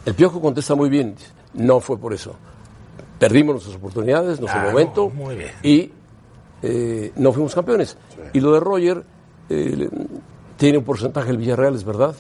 [0.05, 1.15] el Piojo contesta muy bien.
[1.53, 2.35] No fue por eso.
[3.19, 5.51] Perdimos nuestras oportunidades, nuestro Ah, momento no, muy bien.
[5.63, 5.91] y
[6.61, 7.97] eh, no fuimos campeones.
[8.33, 9.03] Y lo de Roger
[9.49, 9.89] eh,
[10.57, 12.15] tiene un porcentaje el Villarreal, es verdad.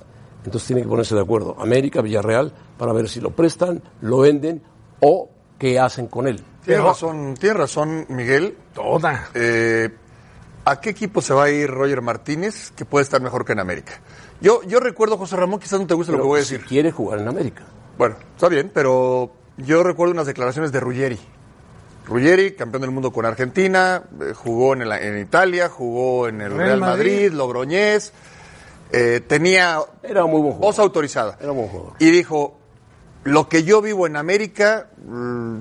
[0.45, 1.55] Entonces tiene que ponerse de acuerdo.
[1.59, 4.61] América, Villarreal, para ver si lo prestan, lo venden
[5.01, 6.41] o qué hacen con él.
[6.63, 8.55] Tiene razón, tiene razón, Miguel.
[8.73, 9.29] Toda.
[9.33, 9.89] Eh,
[10.65, 13.59] ¿A qué equipo se va a ir Roger Martínez que puede estar mejor que en
[13.59, 13.99] América?
[14.41, 16.67] Yo, yo recuerdo, José Ramón, quizás no te guste lo que voy a si decir.
[16.67, 17.63] quiere jugar en América.
[17.97, 21.19] Bueno, está bien, pero yo recuerdo unas declaraciones de Ruggeri.
[22.05, 26.51] Ruggeri, campeón del mundo con Argentina, eh, jugó en, el- en Italia, jugó en el
[26.51, 27.31] Real Real, Madrid, Madrid.
[27.33, 28.13] Logroñés,
[28.91, 31.37] eh, tenía Era muy buen voz autorizada.
[31.41, 31.93] Era buen jugador.
[31.99, 32.59] Y dijo,
[33.23, 35.57] lo que yo vivo en América, mm,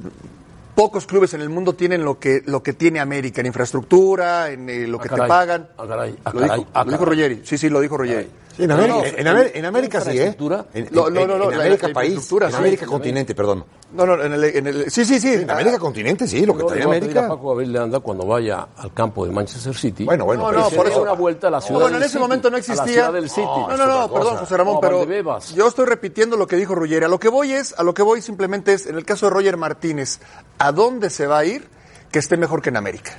[0.74, 4.68] pocos clubes en el mundo tienen lo que, lo que tiene América, en infraestructura, en
[4.68, 5.24] eh, lo Ah, que caray.
[5.24, 5.68] te pagan.
[5.78, 6.16] Ah, caray.
[6.24, 6.58] Ah, lo caray.
[6.58, 7.04] dijo, Ah, lo dijo.
[7.06, 8.28] Ruggeri, sí, sí, lo dijo Ruggeri.
[8.56, 10.36] Sí, en América, en, en América sí, ¿eh?
[10.38, 12.56] En, No, en- no, en América la país, en sí.
[12.56, 13.64] América continente, perdón.
[13.92, 15.32] No, no, en el, en el- sí, sí, sí.
[15.32, 17.28] En América continente, sí, lo que trae le voy a América.
[17.28, 20.04] Paco a ver le anda cuando vaya al campo de Manchester City.
[20.04, 21.02] Bueno, bueno, No, por eso.
[21.02, 23.10] una vuelta a la ciudad bueno, en ese City, momento no existía.
[23.10, 24.36] No, no, no, perdón.
[24.36, 25.04] José Ramón, pero
[25.54, 27.04] yo estoy repitiendo lo que dijo Ruggeri.
[27.04, 29.30] A lo que voy es, a lo que voy simplemente es, en el caso de
[29.30, 30.20] Roger Martínez,
[30.58, 31.66] ¿a dónde se va a ir
[32.12, 33.12] que esté mejor que en América?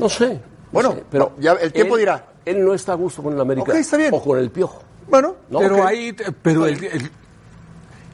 [0.00, 0.34] No sé.
[0.34, 0.40] no
[0.72, 2.26] Bueno, pero ya el tiempo dirá.
[2.44, 3.76] Él no está a gusto con el América.
[3.78, 4.10] Está bien.
[4.14, 4.82] O con el Piojo.
[5.08, 7.10] Bueno, No, pero ahí, pero el- el-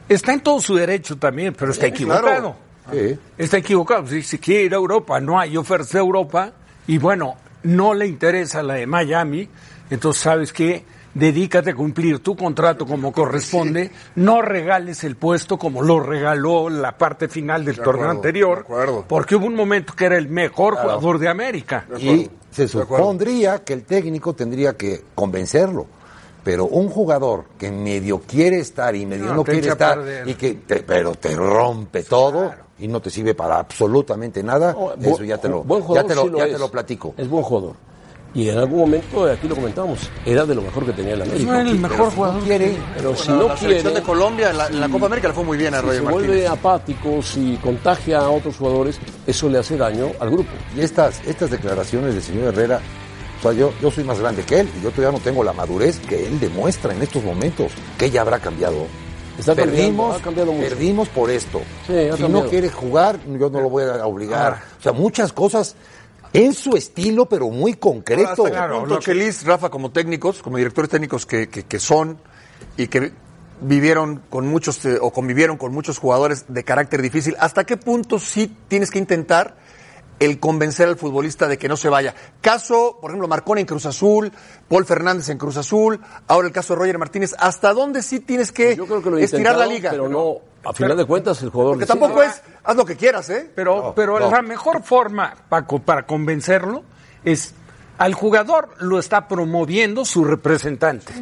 [0.09, 2.23] está en todo su derecho también, pero está equivocado.
[2.23, 2.55] claro.
[2.91, 3.19] Sí.
[3.37, 4.07] Está equivocado.
[4.07, 6.51] Si, si quiere ir a Europa, no hay ofertas de Europa
[6.87, 9.49] y bueno, no le interesa la de Miami,
[9.89, 15.81] entonces sabes que dedícate a cumplir tu contrato como corresponde, no regales el puesto como
[15.81, 19.05] lo regaló la parte final del torneo acuerdo, anterior, de acuerdo.
[19.07, 21.85] porque hubo un momento que era el mejor jugador de América.
[21.97, 25.85] Y se supondría que el técnico tendría que convencerlo.
[26.43, 30.81] Pero un jugador que medio quiere estar y medio No, quiere estar, y que te-
[30.81, 35.49] pero te rompe todo y no te sirve para absolutamente nada, No, eso ya te
[35.49, 36.53] lo, ya te lo, sí lo ya es.
[36.53, 37.13] te lo platico.
[37.17, 37.75] Es buen jugador.
[38.33, 41.51] Y en algún momento, aquí lo comentamos, era de lo mejor que tenía el América.
[41.51, 42.43] No era el mejor jugador.
[42.43, 45.05] Quiere, Pero si no la quiere, selección de Colombia en la, en la si- Copa
[45.07, 46.27] América le fue muy bien a si Roger se Martínez.
[46.27, 50.51] vuelve apático, si contagia a otros jugadores, eso le hace daño al grupo.
[50.75, 52.79] Y estas, estas declaraciones del señor Herrera,
[53.39, 55.53] o sea, yo, yo soy más grande que él y yo todavía no tengo la
[55.53, 58.85] madurez que él demuestra en estos momentos, que ya habrá cambiado.
[59.39, 60.67] Está perdimos, ha cambiado mucho.
[60.67, 61.61] perdimos por esto.
[61.87, 62.43] Sí, ha si cambiado.
[62.45, 64.53] no quiere jugar, yo no lo voy a obligar.
[64.59, 64.63] Ah.
[64.79, 65.75] O sea, muchas cosas
[66.33, 68.23] en su estilo, pero muy concreto.
[68.45, 72.17] ¿Hasta qué punto Chelis, Rafa, como técnicos, como directores técnicos que, que- que son
[72.77, 73.11] y que
[73.61, 78.19] vivieron con muchos eh, o convivieron con muchos jugadores de carácter difícil, ¿hasta qué punto
[78.19, 79.55] sí tienes que intentar
[80.19, 82.13] el convencer al futbolista de que no se vaya.
[82.41, 84.31] Caso, por ejemplo, Marconi en Cruz Azul,
[84.67, 87.35] Paul Fernández en Cruz Azul, ahora el caso de Roger Martínez.
[87.37, 89.91] ¿Hasta dónde sí tienes que, Yo creo que lo he estirar la liga?
[89.91, 91.73] Pero no, a final de cuentas el jugador...
[91.75, 91.99] Porque decide.
[91.99, 93.49] tampoco es, haz lo que quieras, ¿eh?
[93.53, 94.31] Pero, pero no.
[94.31, 96.83] la mejor forma, Paco, para convencerlo
[97.23, 97.53] es
[97.97, 101.13] al jugador lo está promoviendo su representante.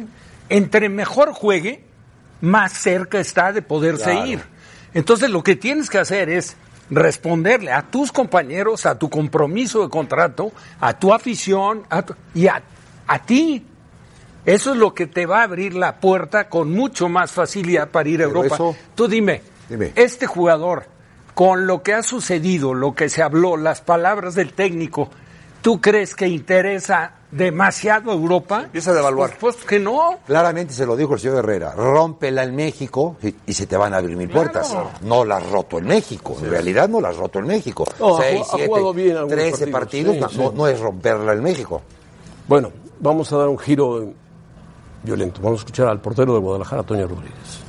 [0.48, 1.84] Entre mejor juegue,
[2.40, 4.26] más cerca está de poderse Claro.
[4.26, 4.42] ir.
[4.94, 6.56] Entonces lo que tienes que hacer es
[6.90, 12.46] responderle a tus compañeros, a tu compromiso de contrato, a tu afición a tu- y
[12.46, 12.62] a,
[13.06, 13.66] a ti.
[14.44, 18.08] Eso es lo que te va a abrir la puerta con mucho más facilidad para
[18.08, 18.54] ir a Pero Europa.
[18.54, 19.92] eso- Tú dime, Dime.
[19.96, 20.84] este jugador,
[21.34, 25.10] con lo que ha sucedido, lo que se habló, las palabras del técnico,
[25.62, 28.62] ¿tú crees que interesa demasiado a Europa?
[28.64, 29.36] Empieza a devaluar.
[29.38, 30.18] Pues, pues que no.
[30.26, 33.94] Claramente se lo dijo el señor Herrera, rómpela en México y, y se te van
[33.94, 34.50] a abrir mil Claro.
[34.52, 34.74] puertas.
[35.02, 37.84] No la has roto en México, en realidad no la has roto en México.
[37.98, 40.56] No, ha Seis, jugado- ha siete, jugado bien algunos 13 partidos, partidos, sí, no, sí.
[40.56, 41.82] no es romperla en México.
[42.48, 44.12] Bueno, vamos a dar un giro
[45.02, 45.40] violento.
[45.42, 47.60] Vamos a escuchar al portero de Guadalajara, Toño Rodríguez.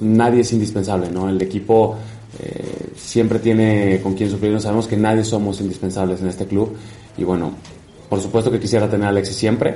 [0.00, 1.28] nadie es indispensable, ¿no?
[1.28, 1.96] El equipo
[2.40, 4.60] eh, siempre tiene con quién sufrir.
[4.60, 6.76] Sabemos que nadie somos indispensables en este club.
[7.16, 7.52] Y bueno,
[8.08, 9.74] por supuesto que quisiera tener a Alexis siempre.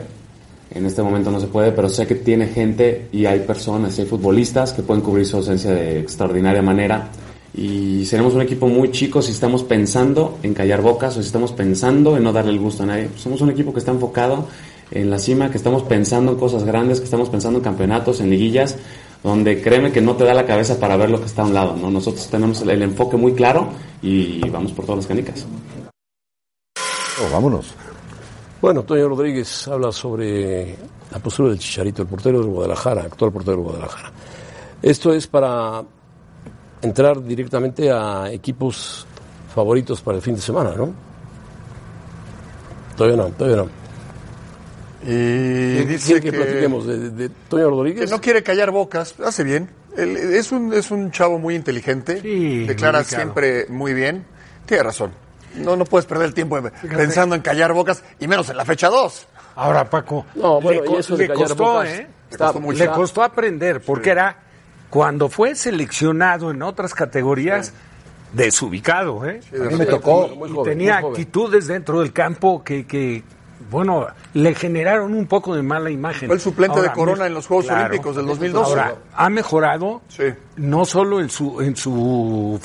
[0.70, 4.04] En este momento no se puede, pero sé que tiene gente y hay personas, hay
[4.04, 7.08] futbolistas que pueden cubrir su ausencia de extraordinaria manera.
[7.54, 11.52] Y seremos un equipo muy chico si estamos pensando en callar bocas o si estamos
[11.52, 13.08] pensando en no darle el gusto a nadie.
[13.16, 14.46] Somos un equipo que está enfocado
[14.90, 18.28] en la cima, que estamos pensando en cosas grandes, que estamos pensando en campeonatos, en
[18.28, 18.76] liguillas,
[19.22, 21.54] donde créeme que no te da la cabeza para ver lo que está a un
[21.54, 21.76] lado.
[21.76, 21.90] ¿no?
[21.90, 23.68] Nosotros tenemos el enfoque muy claro
[24.02, 25.46] y vamos por todas las canicas.
[27.22, 27.74] Oh, vámonos.
[28.60, 30.76] Bueno, Toño Rodríguez habla sobre
[31.10, 34.12] la postura del Chicharito, el portero de Guadalajara, actual portero de Guadalajara.
[34.82, 35.82] Esto es para
[36.82, 39.06] entrar directamente a equipos
[39.54, 40.92] favoritos para el fin de semana, ¿no?
[42.96, 43.68] Todavía no, todavía no.
[45.02, 45.06] Y
[45.76, 46.86] ¿Quién- dice que que, platiquemos?
[46.86, 48.10] ¿De, de- de Toño que Rodríguez?
[48.10, 49.70] no quiere callar bocas, hace bien.
[49.96, 53.22] Él- es, un, es un chavo muy inteligente, declara muy claro.
[53.22, 54.26] siempre muy bien.
[54.66, 55.12] Tiene razón.
[55.56, 58.88] No, no puedes perder el tiempo pensando en callar bocas, y menos en la fecha
[58.88, 59.26] 2.
[59.56, 62.06] Ahora, Paco, No, bueno, le, co- eso costó, bocas ¿eh?
[62.30, 62.78] está- costó mucho.
[62.78, 64.36] Le costó aprender, porque era
[64.90, 67.72] cuando fue seleccionado en otras categorías,
[68.32, 69.40] desubicado, ¿eh?
[69.54, 70.28] A mí me tocó.
[70.28, 73.22] muy Y joven, tenía actitudes dentro del campo que, que,
[73.70, 76.28] bueno, le generaron un poco de mala imagen.
[76.28, 77.86] Fue el suplente de Corona me- en los Juegos claro.
[77.86, 78.70] Olímpicos del 2012.
[78.70, 80.24] Ahora, ha mejorado Sí.
[80.56, 82.60] no solo en su, en su,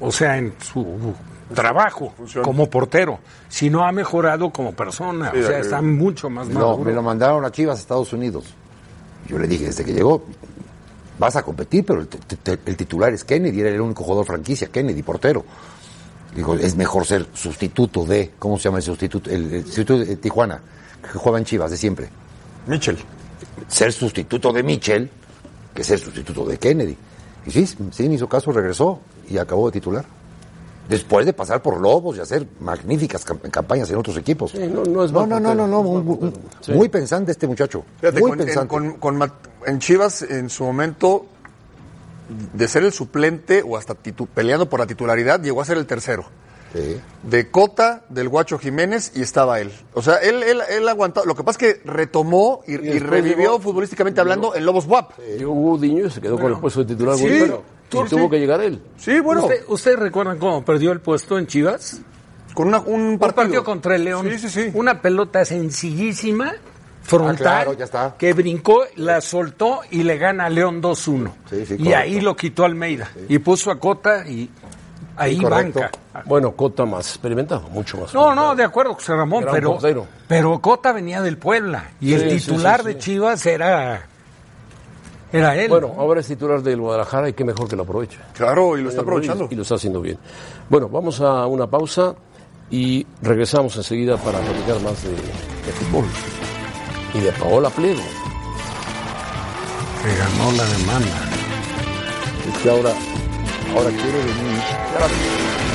[0.00, 1.14] o sea, en su
[1.54, 6.60] trabajo como portero, sino ha mejorado como persona, Sí, o sea, está mucho más No,
[6.60, 6.84] maduro.
[6.84, 8.44] me lo mandaron a Chivas, Estados Unidos.
[9.26, 10.24] Yo le dije desde que llegó,
[11.18, 14.26] vas a competir, pero el, t- t- el titular es Kennedy, era el único jugador
[14.26, 15.44] franquicia, Kennedy, portero.
[16.34, 19.30] Dijo, es mejor ser sustituto de, ¿cómo se llama el sustituto?
[19.30, 20.60] El, el sustituto de Tijuana,
[21.02, 22.08] que juega en Chivas de siempre.
[22.66, 22.98] Mitchell.
[23.66, 25.10] Ser sustituto de Mitchell
[25.74, 26.96] que ser sustituto de Kennedy.
[27.46, 30.04] Y sí, sí, me hizo caso, regresó y acabó de titular.
[30.88, 34.52] Después de pasar por Lobos y hacer magníficas cam- campañas en otros equipos.
[34.52, 36.32] Sí, no, no es No, no, no, muy.
[36.62, 36.88] Sí.
[36.88, 37.84] pensante este muchacho.
[38.00, 38.68] Fíjate, muy con, en, pensante.
[38.68, 39.32] con- con
[39.66, 41.26] en Chivas, en su momento,
[42.54, 45.86] de ser el suplente o hasta titu- peleando por la titularidad, llegó a ser el
[45.86, 46.24] tercero.
[46.74, 47.00] Sí.
[47.22, 49.72] De Cota, del Guacho Jiménez y estaba él.
[49.94, 51.24] O sea, él, él, él aguantó.
[51.24, 55.12] Lo que pasa es que retomó y, revivió llegó- futbolísticamente hablando en Lobos WAP.
[55.38, 57.16] Llegó Gudiño y se quedó con el puesto de titular.
[57.16, 57.56] sí, bueno.
[57.56, 58.82] tú- y tuvo que llegar él.
[58.96, 62.00] Sí, bueno, ¿Usted- ¿Ustedes recuerdan cómo perdió el puesto en Chivas?
[62.54, 63.36] con una- un Un partido.
[63.44, 64.26] partido contra el León.
[64.30, 64.70] Sí, sí, sí.
[64.74, 66.54] Una pelota sencillísima,
[67.02, 68.14] frontal, Ah, claro, ya está.
[68.18, 71.34] que brincó, la soltó y le gana a León 2-1.
[71.48, 71.96] Sí, sí, y correcto.
[71.98, 73.10] ahí lo quitó Almeida.
[73.28, 74.50] Y puso a Cota y
[75.16, 75.90] ahí banca.
[76.24, 78.12] Bueno, Cota más experimentado, mucho más.
[78.12, 80.06] No, no, de acuerdo, José Ramón, Gran pero, portero.
[80.26, 82.92] pero Cota venía del Puebla y Sí, el sí, titular sí, sí.
[82.94, 84.06] de Chivas era,
[85.32, 85.68] era él.
[85.68, 88.18] Bueno, ahora es titular del Guadalajara y qué mejor que lo aproveche.
[88.34, 89.48] Claro, y lo está aprovechando.
[89.50, 90.18] Y lo está haciendo bien.
[90.68, 92.14] Bueno, vamos a una pausa
[92.70, 96.04] y regresamos enseguida para platicar más de, de fútbol.
[97.14, 98.02] Y de Paola Pliego.
[100.02, 101.30] que ganó la demanda.
[102.52, 102.90] Es que ahora,
[103.74, 105.68] ahora quiere venir.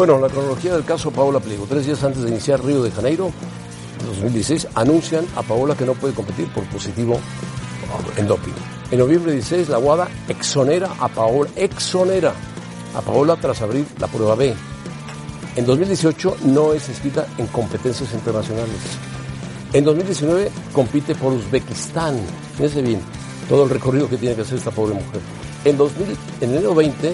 [0.00, 1.66] Bueno, la cronología del caso Paola Pliego.
[1.68, 3.30] Tres días antes de iniciar Río de Janeiro,
[4.06, 7.20] 2016, anuncian a Paola que no puede competir por positivo
[8.16, 8.54] en doping.
[8.90, 12.32] En noviembre 16, la UADA exonera a Paola, exonera
[12.94, 14.54] a Paola tras abrir la prueba B.
[15.56, 18.80] En 2018 no es inscrita en competencias internacionales.
[19.74, 22.18] En 2019 compite por Uzbekistán.
[22.54, 23.02] Fíjense bien,
[23.50, 25.20] todo el recorrido que tiene que hacer esta pobre mujer.
[25.66, 27.12] En, 2000, en enero 20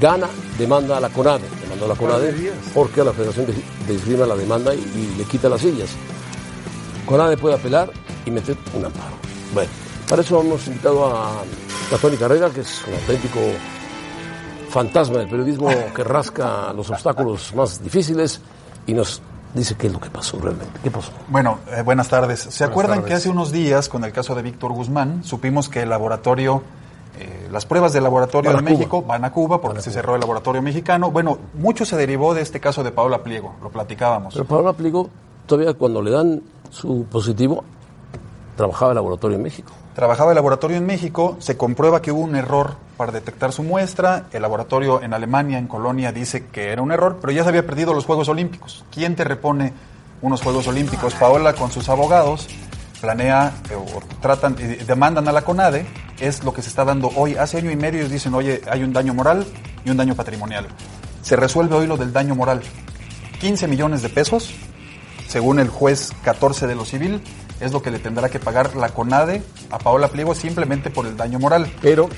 [0.00, 3.54] gana, demanda a la CONADE, a la CONADE porque a la Federación de,
[3.86, 5.90] de Esgrima la demanda y, y le quita las sillas.
[7.06, 7.90] CONADE puede apelar
[8.26, 9.16] y meter un amparo.
[9.54, 9.70] Bueno,
[10.08, 13.40] para eso hemos invitado a, a Tony Carrera, que es un auténtico
[14.70, 18.40] fantasma del periodismo que rasca los obstáculos más difíciles
[18.86, 19.22] y nos
[19.54, 20.78] dice qué es lo que pasó realmente.
[20.82, 21.10] ¿Qué pasó?
[21.28, 22.40] Bueno, eh, buenas tardes.
[22.40, 23.08] ¿Se Buenas acuerdan tardes.
[23.08, 26.62] que hace unos días, con el caso de Víctor Guzmán, supimos que el laboratorio,
[27.18, 28.62] eh, las pruebas del laboratorio de.
[28.62, 31.10] México van a Cuba porque se cerró el laboratorio mexicano?
[31.10, 34.34] Bueno, mucho se derivó de este caso de Paola Pliego, lo platicábamos.
[34.34, 35.08] Pero Paola Pliego,
[35.46, 37.64] todavía cuando le dan su positivo,
[38.56, 39.72] trabajaba en laboratorio en México.
[39.94, 44.26] Trabajaba el laboratorio en México, se comprueba que hubo un error para detectar su muestra,
[44.32, 47.66] el laboratorio en Alemania, en Colonia, dice que era un error, pero ya se había
[47.66, 48.84] perdido los Juegos Olímpicos.
[48.92, 49.72] ¿Quién te repone
[50.22, 51.14] unos Juegos Olímpicos?
[51.14, 52.48] Paola con sus abogados
[53.00, 55.86] planea eh, o tratan, y demandan a la CONADE,
[56.20, 57.36] es lo que se está dando hoy.
[57.36, 59.46] Hace año y medio ellos dicen, oye, hay un daño moral
[59.84, 60.66] y un daño patrimonial.
[61.22, 62.62] Se resuelve hoy lo del daño moral.
[63.40, 64.52] 15 millones de pesos,
[65.28, 67.22] según el juez 14 de lo civil,
[67.60, 71.16] es lo que le tendrá que pagar la CONADE a Paola Pliego simplemente por el
[71.16, 71.70] daño moral.
[71.82, 72.08] Pero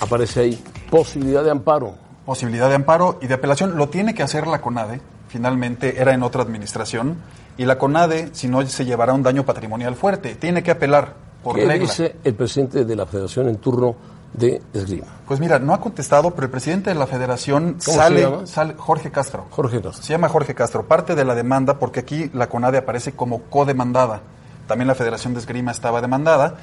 [0.00, 1.96] aparece ahí posibilidad de amparo.
[2.24, 3.76] Posibilidad de amparo y de apelación.
[3.76, 5.00] Lo tiene que hacer la CONADE.
[5.28, 7.18] Finalmente era en otra administración.
[7.56, 10.34] Y la CONADE, si no, se llevará un daño patrimonial fuerte.
[10.34, 11.76] Tiene que apelar por ¿Qué regla.
[11.86, 13.94] dice el presidente de la Federación en turno
[14.32, 15.06] de esgrima?
[15.28, 19.10] Pues mira, no ha contestado, pero el presidente de la federación ¿Cómo sale, sale- Jorge
[19.12, 19.46] Castro.
[19.50, 20.02] Jorge Castro.
[20.02, 20.84] Se llama Jorge Castro.
[20.88, 24.22] Parte de la demanda, porque aquí la CONADE aparece como codemandada.
[24.66, 26.56] También la Federación de Esgrima estaba demandada.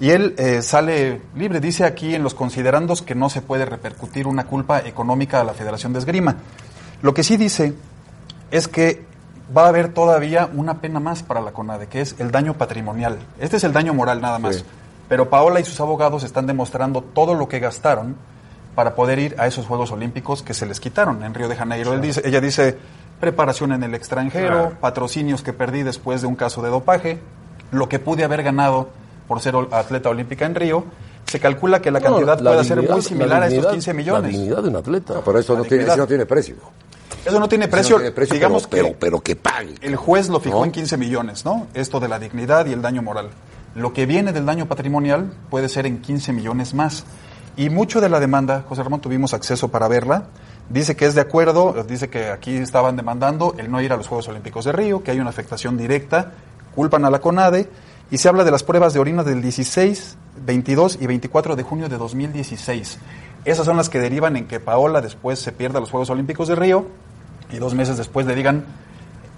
[0.00, 1.58] Y él eh, sale libre.
[1.60, 5.52] Dice aquí en los considerandos que no se puede repercutir una culpa económica a la
[5.54, 6.36] Federación de Esgrima.
[7.02, 7.74] Lo que sí dice
[8.52, 9.04] es que
[9.56, 13.18] va a haber todavía una pena más para la CONADE, que es el daño patrimonial.
[13.40, 14.64] Este es el daño moral nada más.
[15.08, 18.16] Pero Paola y sus abogados están demostrando todo lo que gastaron
[18.74, 21.92] para poder ir a esos Juegos Olímpicos que se les quitaron en Río de Janeiro.
[21.94, 22.76] Él dice, ella dice
[23.20, 24.72] preparación en el extranjero, Claro.
[24.80, 27.18] patrocinios que perdí después de un caso de dopaje,
[27.72, 28.90] lo que pude haber ganado
[29.26, 30.84] por ser atleta olímpica en Río.
[31.26, 33.72] Se calcula que la No, cantidad la pueda ser muy similar la a estos dignidad-
[33.72, 34.22] 15 millones.
[34.22, 35.14] La dignidad de un atleta.
[35.24, 36.54] Pero eso no tiene, eso no tiene precio.
[37.24, 37.96] Eso no tiene precio.
[37.96, 39.74] no tiene precio, digamos pero, que pero, pero que pague.
[39.80, 40.64] el juez lo fijó ¿No?
[40.64, 41.66] en 15 millones, ¿no?
[41.74, 43.30] Esto de la dignidad y el daño moral.
[43.74, 47.04] Lo que viene del daño patrimonial puede ser en 15 millones más.
[47.56, 50.28] Y mucho de la demanda, José Ramón, tuvimos acceso para verla.
[50.68, 54.06] Dice que es de acuerdo, dice que aquí estaban demandando el no ir a los
[54.06, 56.32] Juegos Olímpicos de Río, que hay una afectación directa,
[56.74, 57.68] culpan a la CONADE
[58.10, 61.88] y se habla de las pruebas de orina del 16, 22 y 24 de junio
[61.88, 62.98] de 2016.
[63.44, 66.54] Esas son las que derivan en que Paola después se pierda los Juegos Olímpicos de
[66.56, 66.86] Río
[67.50, 68.64] y dos meses después le digan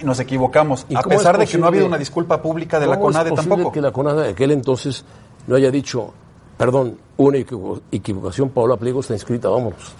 [0.02, 2.86] nos equivocamos, ¿Y a es pesar de que no ha habido una disculpa pública de
[2.86, 3.72] la ¿Cómo es CONADE posible tampoco.
[3.72, 5.04] que la CONADE de aquel entonces
[5.46, 6.12] no haya dicho,
[6.56, 9.92] perdón, una equivo- equivocación, Paola Pliego está inscrita, vámonos?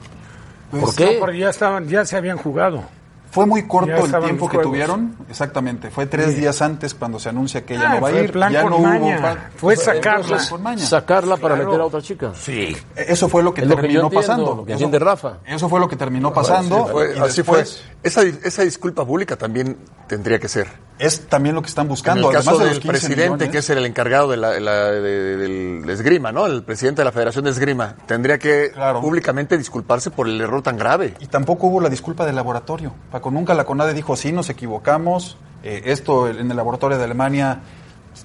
[0.71, 1.15] Pues ¿Por qué?
[1.15, 2.83] No, porque ya estaban, ya se habían jugado.
[3.31, 4.63] Fue muy corto el tiempo que juegos.
[4.65, 5.91] tuvieron, exactamente.
[5.91, 6.41] Fue tres Sí.
[6.41, 8.33] días antes cuando se anuncia que ella Ah, no va a ir.
[8.33, 9.19] plan ya con no maña.
[9.33, 9.37] hubo.
[9.57, 10.39] Fue sacarla.
[10.79, 11.69] Sacarla para Claro.
[11.71, 12.33] meter a otra chica.
[12.35, 12.77] Sí.
[12.97, 14.55] Eso fue lo que Es lo que terminó yo entiendo, pasando.
[14.57, 15.39] lo que eso, Rafa.
[15.47, 16.87] eso fue lo que terminó pasando.
[16.89, 17.65] Fue- y así fue.
[18.03, 19.77] Esa, esa disculpa pública también
[20.09, 20.67] tendría que ser.
[21.01, 22.21] Es también lo que están buscando.
[22.21, 23.49] en el caso además de del los 15 presidente, millones.
[23.51, 26.47] que es el encargado de la, de la- de- del esgrima, ¿no?
[26.47, 30.77] El presidente de la Federación de Esgrima, tendría que públicamente disculparse por el error tan
[30.77, 31.15] grave.
[31.21, 32.93] Y tampoco hubo la disculpa del laboratorio.
[33.11, 35.37] Paco, nunca la CONADE dijo, sí, nos equivocamos.
[35.63, 37.61] eh, esto en el laboratorio de Alemania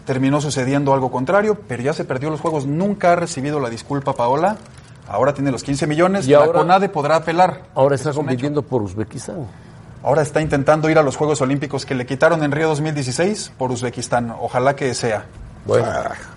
[0.06, 2.66] terminó sucediendo algo contrario, pero ya se perdió los juegos.
[2.66, 4.58] Nunca ha recibido la disculpa Paola.
[5.08, 6.28] Ahora tiene los 15 millones.
[6.28, 7.64] Y la ahora- CONADE podrá apelar.
[7.76, 9.48] Ahora está compitiendo por Uzbekistán.
[10.06, 13.72] Ahora está intentando ir a los Juegos Olímpicos que le quitaron en Río 2016 por
[13.72, 14.30] Uzbekistán.
[14.40, 15.26] Ojalá que sea.
[15.66, 15.88] Bueno,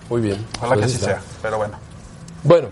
[0.09, 0.43] muy bien.
[0.57, 1.21] Ojalá que Pues así está.
[1.21, 1.21] sea.
[1.43, 1.77] Pero bueno.
[2.43, 2.69] Bueno,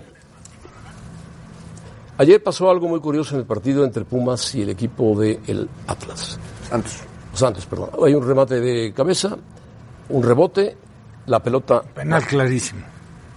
[2.18, 5.70] ayer pasó algo muy curioso en el partido entre Pumas y el equipo de el
[5.86, 6.40] Atlas.
[6.68, 6.94] Santos.
[7.32, 7.92] Santos, perdón.
[8.04, 9.38] Hay un remate de cabeza,
[10.10, 10.78] un rebote,
[11.28, 12.82] la pelota Penal clarísimo.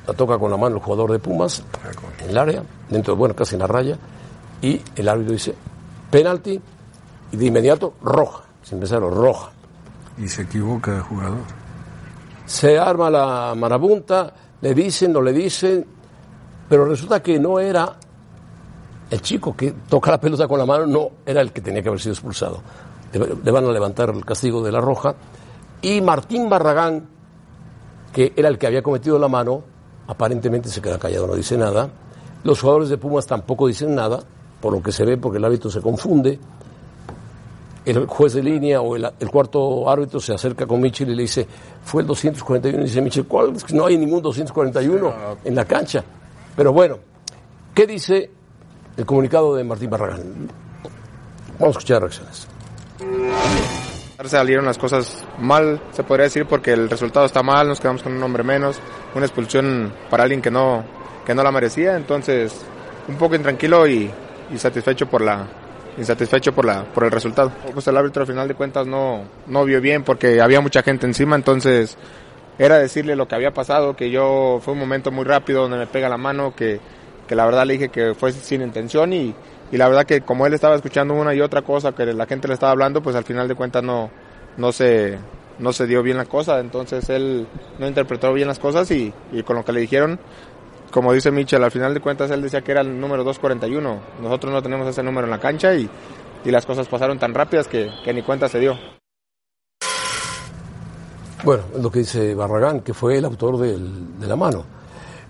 [0.06, 1.62] la toca con la mano el jugador de Pumas
[2.22, 3.98] en el área, dentro, bueno, casi en la raya,
[4.62, 5.54] y el árbitro dice
[6.10, 6.58] penalti
[7.32, 9.50] y de inmediato roja, sin pensarlo, roja.
[10.18, 11.38] Y se equivoca el jugador.
[12.46, 15.86] Se arma la marabunta, le dicen, no le dicen,
[16.68, 17.96] pero resulta que no era
[19.10, 21.88] el chico que toca la pelota con la mano, no era el que tenía que
[21.88, 22.62] haber sido expulsado.
[23.12, 25.14] Le, van a levantar el castigo de la roja.
[25.82, 27.08] Y Martín Barragán,
[28.12, 29.62] que era el que había cometido la mano,
[30.06, 31.90] aparentemente se queda callado, no dice nada.
[32.44, 34.20] Los jugadores de Pumas tampoco dicen nada,
[34.60, 36.38] por lo que se ve, porque el árbitro se confunde.
[37.96, 41.22] El juez de línea o el, el cuarto árbitro se acerca con Michel y le
[41.22, 41.46] dice,
[41.82, 42.80] fue el 241.
[42.80, 43.54] Y dice Michel, ¿cuál?
[43.56, 45.14] Es que No hay ningún 241
[45.44, 46.04] en la cancha.
[46.56, 46.98] Pero bueno,
[47.74, 48.30] ¿qué dice
[48.96, 50.48] el comunicado de Martín Barragán?
[51.58, 52.46] Vamos a escuchar reacciones.
[54.26, 58.12] Salieron las cosas mal, se podría decir, porque el resultado está mal, nos quedamos con
[58.12, 58.78] un hombre menos,
[59.14, 60.84] una expulsión para alguien que no,
[61.24, 62.54] que no la merecía, entonces
[63.08, 64.10] un poco intranquilo y,
[64.52, 65.48] y satisfecho por la
[66.00, 67.52] insatisfecho por la por el resultado.
[67.72, 71.06] Pues el árbitro al final de cuentas no no vio bien porque había mucha gente
[71.06, 71.96] encima, entonces
[72.60, 75.86] era decirle lo que había pasado, que yo fue un momento muy rápido donde me
[75.86, 76.78] pega la mano, que,
[77.26, 79.34] que la verdad le dije que fue sin intención y,
[79.72, 82.48] y la verdad que como él estaba escuchando una y otra cosa que la gente
[82.48, 84.10] le estaba hablando, pues al final de cuentas no,
[84.58, 85.18] no se,
[85.58, 87.46] no se dio bien la cosa, entonces él
[87.78, 90.20] no interpretó bien las cosas y, y con lo que le dijeron,
[90.90, 94.52] como dice Michel, al final de cuentas él decía que era el número 241, nosotros
[94.52, 95.88] no tenemos ese número en la cancha y,
[96.44, 98.76] y las cosas pasaron tan rápidas que, que ni cuenta se dio.
[101.42, 104.64] Bueno, es lo que dice Barragán, que fue el autor del- de la mano.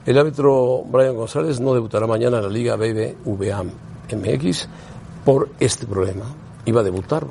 [0.04, 3.62] El árbitro Brian González no debutará mañana en la Liga BBVA
[4.12, 4.68] MX
[5.24, 6.24] por este problema.
[6.64, 7.26] Iba a debutar,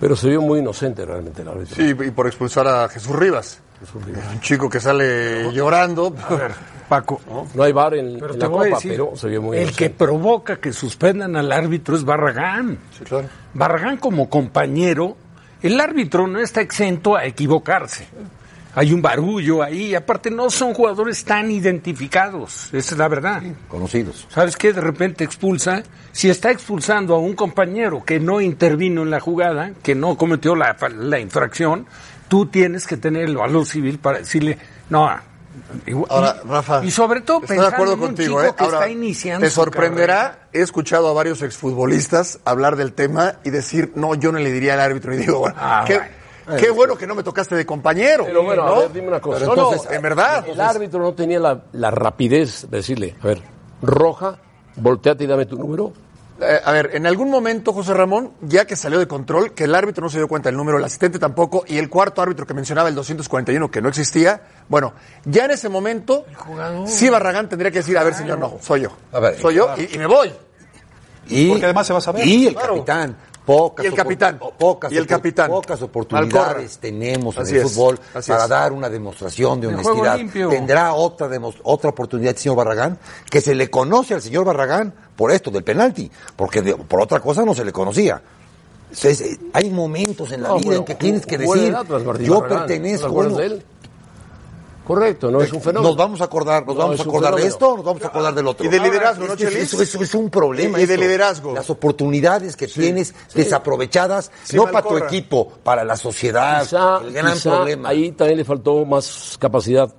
[0.00, 1.76] pero se vio muy inocente realmente el árbitro.
[1.76, 3.60] Sí, y por expulsar a Jesús Rivas.
[3.94, 6.14] Un chico que sale llorando.
[6.88, 7.20] Paco.
[7.54, 9.42] No hay bar en, Pero en te la voy a Copa, decir, pero se vio
[9.42, 9.84] muy el inocente.
[9.84, 12.78] que provoca que suspendan al árbitro es Barragán.
[13.54, 15.16] Barragán como compañero,
[15.62, 18.06] el árbitro no está exento a equivocarse.
[18.74, 23.42] Hay un barullo ahí, aparte no son jugadores tan identificados, esa es la verdad.
[23.68, 24.26] Conocidos.
[24.30, 24.72] ¿Sabes qué?
[24.72, 25.82] De repente expulsa.
[26.12, 30.54] Si está expulsando a un compañero que no intervino en la jugada, que no cometió
[30.54, 31.86] la, la infracción,
[32.30, 34.56] tú tienes que tener el valor civil para decirle,
[34.88, 35.10] no.
[35.84, 36.82] igual- Ahora, Rafa.
[36.84, 38.54] Y sobre todo estoy de pensando acuerdo en un contigo, chico ¿eh?
[38.56, 43.34] que Ahora, está iniciando Te su sorprenderá, he escuchado a varios exfutbolistas hablar del tema
[43.44, 45.12] y decir, no, yo no le diría al árbitro.
[45.14, 45.98] Y digo, bueno, Ah, qué,
[46.46, 46.60] bueno.
[46.62, 48.24] qué bueno que no me tocaste de compañero.
[48.24, 48.74] Pero bueno, ¿no?
[48.74, 49.40] a ver, dime una cosa.
[49.40, 50.46] Pero entonces, en verdad.
[50.48, 53.42] El árbitro no tenía la, la rapidez de decirle, a ver,
[53.82, 54.38] roja,
[54.76, 55.92] volteate y dame tu número.
[56.40, 59.74] Eh, a ver, en algún momento, José Ramón, ya que salió de control, que el
[59.74, 62.54] árbitro no se dio cuenta del número, el asistente tampoco, y el cuarto árbitro que
[62.54, 66.24] mencionaba, el 241, que no existía, bueno, ya en ese momento,
[66.86, 68.90] sí Barragán tendría que decir, a ver, señor, no, soy yo.
[69.12, 69.82] A ver, soy yo claro.
[69.82, 70.32] y, y me voy.
[71.28, 72.26] Y, Porque además se va a saber.
[72.26, 72.74] Y el Claro.
[72.74, 73.16] capitán.
[73.44, 74.38] Pocas Y el capitán.
[74.58, 75.50] Pocas Y el capitán.
[75.50, 78.48] Pocas oportunidades tenemos en el es, fútbol para es.
[78.48, 80.18] dar una demostración de El honestidad.
[80.50, 81.28] Tendrá otra,
[81.64, 82.98] otra oportunidad, señor Barragán,
[83.30, 87.20] que se le conoce al señor Barragán por esto del penalti, porque de- por otra
[87.20, 88.22] cosa no se le conocía.
[88.84, 92.24] Entonces, eh, hay momentos en la No, vida bueno, en que tienes que decir, Martín
[92.26, 93.08] yo pertenezco.
[93.08, 93.62] ¿No bueno, de él?
[94.86, 95.90] Correcto, no es un fenómeno.
[95.90, 98.34] Nos vamos a acordar, nos No, vamos a acordar de esto, nos vamos a acordar
[98.34, 98.64] del otro.
[98.64, 99.62] Y de liderazgo, ¿no, Es que Chelis?
[99.74, 100.80] eso, eso es un problema.
[100.80, 101.04] Y- de esto.
[101.04, 101.52] liderazgo.
[101.54, 106.62] Las oportunidades que tienes desaprovechadas, Sí, no para tu equipo, para la sociedad.
[106.62, 107.90] Quizá, el gran quizá problema.
[107.90, 109.92] ahí también le faltó más capacidad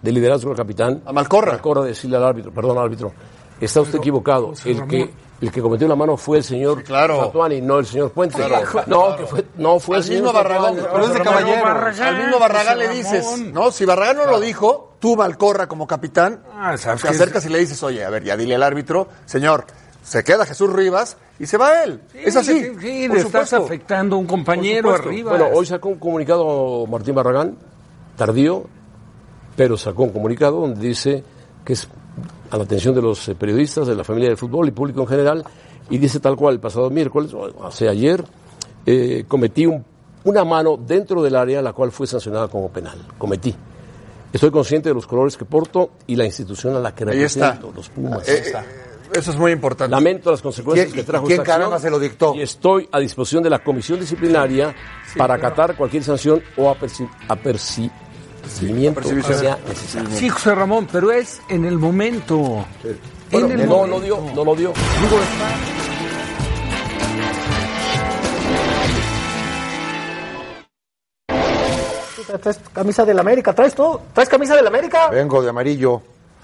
[0.00, 1.02] de liderazgo al capitán.
[1.04, 1.52] A Malcorra.
[1.54, 3.12] Malcorra decirle al árbitro, perdón árbitro,
[3.60, 4.52] está usted equivocado.
[4.64, 8.36] El que, el que cometió la mano fue el señor Fatuani, no el señor Puente.
[8.36, 8.66] Claro.
[8.86, 10.88] No, que fue, no fue el señor mismo Barragán, Fatuani.
[10.92, 11.66] pero es de caballero.
[11.66, 16.42] al mismo Barragán le dices, no, si Barragán no lo dijo, tú Malcorra como capitán,
[16.76, 19.66] ¿sabes te acercas y le dices, oye, a ver, ya dile al árbitro, señor,
[20.02, 22.00] se queda Jesús Rivas y se va él.
[22.14, 22.64] es así.
[22.64, 25.30] Sí, sí, le estás afectando a un compañero arriba.
[25.30, 27.58] Bueno, hoy sacó un comunicado Martín Barragán,
[28.16, 28.64] tardío,
[29.54, 31.22] pero sacó un comunicado donde dice
[31.64, 31.88] que es
[32.50, 35.06] a la atención de los eh, periodistas, de la familia del fútbol y público en
[35.06, 35.44] general,
[35.90, 38.24] y dice tal cual, el pasado miércoles, o hace ayer,
[38.86, 39.84] eh, cometí un-
[40.24, 42.98] una mano dentro del área, la cual fue sancionada como penal.
[43.16, 43.54] Cometí.
[44.32, 47.52] Estoy consciente de los colores que porto y la institución a la que Ahí está.
[47.52, 48.28] represento, los Pumas.
[48.28, 48.52] Eh, eh,
[49.14, 49.90] eso es muy importante.
[49.90, 52.34] Lamento las consecuencias ¿Quién- que trajo quién esta acción se lo dictó?
[52.34, 54.74] Y estoy a disposición de la comisión disciplinaria
[55.16, 57.08] para acatar cualquier sanción o aperci-
[58.38, 60.08] apercibimiento que sea necesario.
[60.16, 62.64] Sí, José Ramón, pero es en el momento.
[63.30, 63.98] Bueno, en el no, momento.
[63.98, 64.72] no dio, no lo dio.
[65.02, 65.58] Digo, está-
[72.38, 73.52] ¿Traes camisa del América?
[73.54, 73.98] ¿Traes tú?
[74.12, 75.08] ¿Traes camisa del América?
[75.08, 76.02] Vengo de amarillo.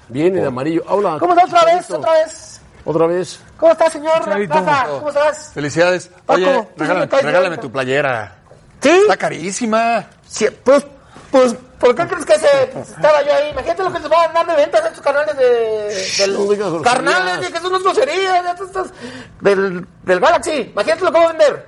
[0.09, 0.83] Viene de amarillo.
[0.89, 1.17] Habla.
[1.19, 1.91] ¿Cómo estás otra vez?
[1.91, 2.61] ¿Otra vez?
[2.85, 3.41] Otra vez.
[3.59, 4.13] ¿Cómo estás, señor?
[4.27, 5.51] Rafa, ¿cómo estás?
[5.55, 6.11] Felicidades.
[6.27, 8.37] Paco, Oye, regálame, regálame tu playera.
[8.81, 8.91] ¿Sí?
[8.91, 10.07] Está carísima.
[10.27, 10.87] Sí, pues,
[11.35, 13.51] pues, ¿por qué crees que se estaba yo ahí?
[13.51, 15.89] Imagínate lo que se van a dar de ventas estos canales de...
[15.89, 16.83] Digas groserías.
[16.85, 18.93] carnales, de que son unas groserías, de estas- estas-
[19.41, 20.71] del, del Galaxy.
[20.73, 21.67] Imagínate lo que va a vender.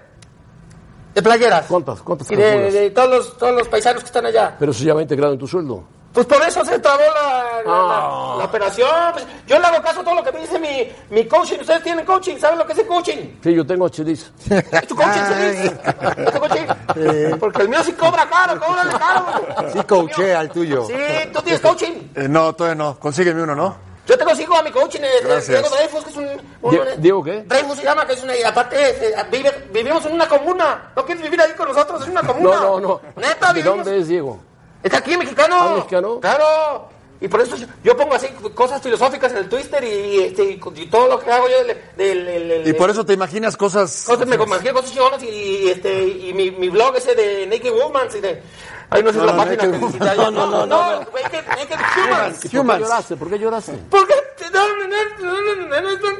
[1.17, 1.67] De playeras.
[1.67, 2.01] ¿Cuántas?
[2.03, 2.73] ¿Cuántas Y de, calculas?
[2.75, 4.55] de todos, los, todos los paisanos que están allá.
[4.57, 5.83] Pero eso ya va integrado en tu sueldo.
[6.17, 8.89] Pues por eso se trabó la, la, la- la operación.
[9.13, 11.59] Pues yo le hago caso a todo lo que me dice mi, mi coaching.
[11.61, 13.37] Ustedes tienen coaching, ¿saben lo que es el coaching?
[13.45, 14.33] Sí, yo tengo Chelis.
[14.51, 15.73] ¿Es tu coaching, Chelis?
[16.17, 17.37] ¿Es tu coaching?
[17.39, 19.71] Porque el mío sí cobra caro, cóbrale caro.
[19.75, 20.87] Sí, coachea al tuyo.
[20.87, 20.95] Sí,
[21.35, 21.93] ¿tú tienes coaching?
[22.15, 22.99] Eh, no, todavía no.
[22.99, 23.77] Consígueme uno, ¿no?
[24.07, 25.61] Yo te consigo a mi coaching, eh, Gracias.
[25.61, 26.29] Diego Dreyfus, que es un...
[26.63, 27.43] un- Die- ¿Diego qué?
[27.43, 28.35] Dreyfus se llama, que es una...
[28.39, 30.93] Y aparte, eh, vive- vivimos en una comuna.
[30.97, 32.01] ¿No quieres vivir ahí con nosotros?
[32.01, 32.57] Es una comuna.
[32.57, 33.01] No, no, no.
[33.17, 33.85] Neta, ¿De vivimos...
[33.85, 34.41] dónde es Diego?
[34.87, 35.57] Está aquí, mexicano.
[35.59, 36.21] ¿Ah, mexicano?
[36.21, 36.89] Claro.
[37.21, 40.87] Y por eso yo- pongo así cosas filosóficas en el Twitter y, este, y, y
[40.87, 41.79] todo lo que hago yo del...
[41.97, 44.05] del- del- del- Y por eso te imaginas cosas...
[44.07, 47.73] Cosas, me imagino cosas chingonas y, y, este, y mi, mi blog ese de Naked
[47.73, 48.43] Woman, y de...
[48.91, 50.15] Ahí no sé No, la no, página Naked que visita.
[50.15, 51.01] No, no, no, no, no.
[51.01, 52.45] Naked, naked Humans.
[52.45, 53.17] ¿Y ¿Por qué lloraste?
[53.17, 53.73] ¿Por qué lloraste?
[53.91, 54.67] Porque te dan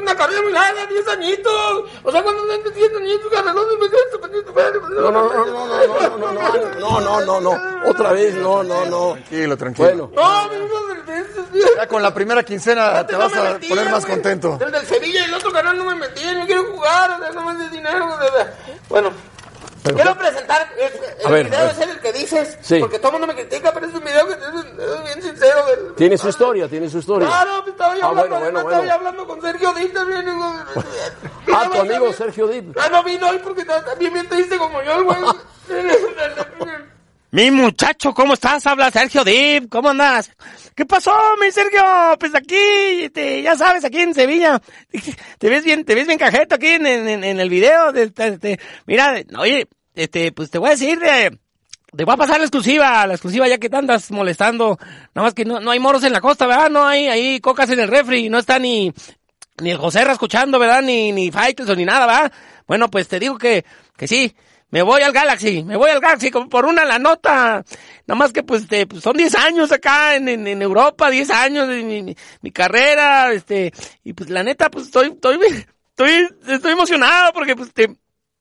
[0.01, 1.85] una carrera muy larga, 10 añitos.
[2.03, 3.06] O sea, cuando tengo 10 añitos, carrerón, me No, no, no, no, no, no, no,
[5.01, 5.11] no,
[6.81, 9.13] no, no, no, no, otra vez, no, no, no.
[9.13, 10.09] Tranquilo, tranquilo.
[10.09, 13.91] Bueno, No, mi hijo del- Ya con la primera quincena te no vas a poner
[13.91, 14.57] más contento.
[14.59, 17.55] Del del Sevilla y el otro canal no me metían, yo quiero jugar, no me
[17.63, 18.07] des dinero.
[18.89, 19.03] o
[19.95, 21.73] quiero presentar el, el A ver, video a ver.
[21.73, 22.79] ese el que dices, Sí.
[22.81, 25.67] porque todo el mundo me critica, pero es un video que es, es bien sincero.
[25.67, 27.29] Del, tiene su historia, tiene su historia.
[27.29, 28.95] Claro, pues, estaba yo Ah, hablando, bueno, bueno, estaba yo bueno.
[28.95, 30.29] hablando con Sergio Díaz también.
[30.29, 32.77] y- Ah, tu amigo Sergio Dip.
[32.79, 35.19] Ah, no vino hoy porque también bien triste como yo, el güey.
[37.33, 38.67] Mi muchacho, ¿cómo estás?
[38.67, 40.31] Habla Sergio Dip, ¿cómo andas?
[40.75, 41.83] ¿Qué pasó, mi Sergio?
[42.19, 42.57] Pues aquí,
[43.03, 44.61] este, ya sabes, aquí en Sevilla.
[45.39, 47.93] Te ves bien, te ves bien cajeto aquí en, en, en el video.
[47.93, 49.67] de- de- de- mira, oye,
[49.97, 51.31] este, pues te voy a decir, eh,
[51.97, 54.79] te voy a pasar la exclusiva, la exclusiva ya que te andas molestando.
[55.15, 56.71] Nada más que no, no hay moros en la costa, ¿verdad?
[56.71, 58.93] No hay ahí cocas en el refri, no está ni,
[59.63, 60.83] ni el Joserra escuchando, ¿verdad?
[60.83, 62.33] Ni, ni Faitelson ni nada, ¿verdad?
[62.67, 63.65] Bueno, pues te digo que,
[63.97, 64.35] que sí.
[64.69, 67.65] Me voy al Galaxy, me voy al Galaxy como por una la nota.
[68.07, 71.31] Nada más que pues, este, pues, son 10 años acá en, en, en Europa, 10
[71.31, 73.73] años de mi, mi, mi carrera, este,
[74.03, 75.39] y pues la neta, pues estoy, estoy,
[75.91, 77.89] estoy, estoy emocionado porque pues te,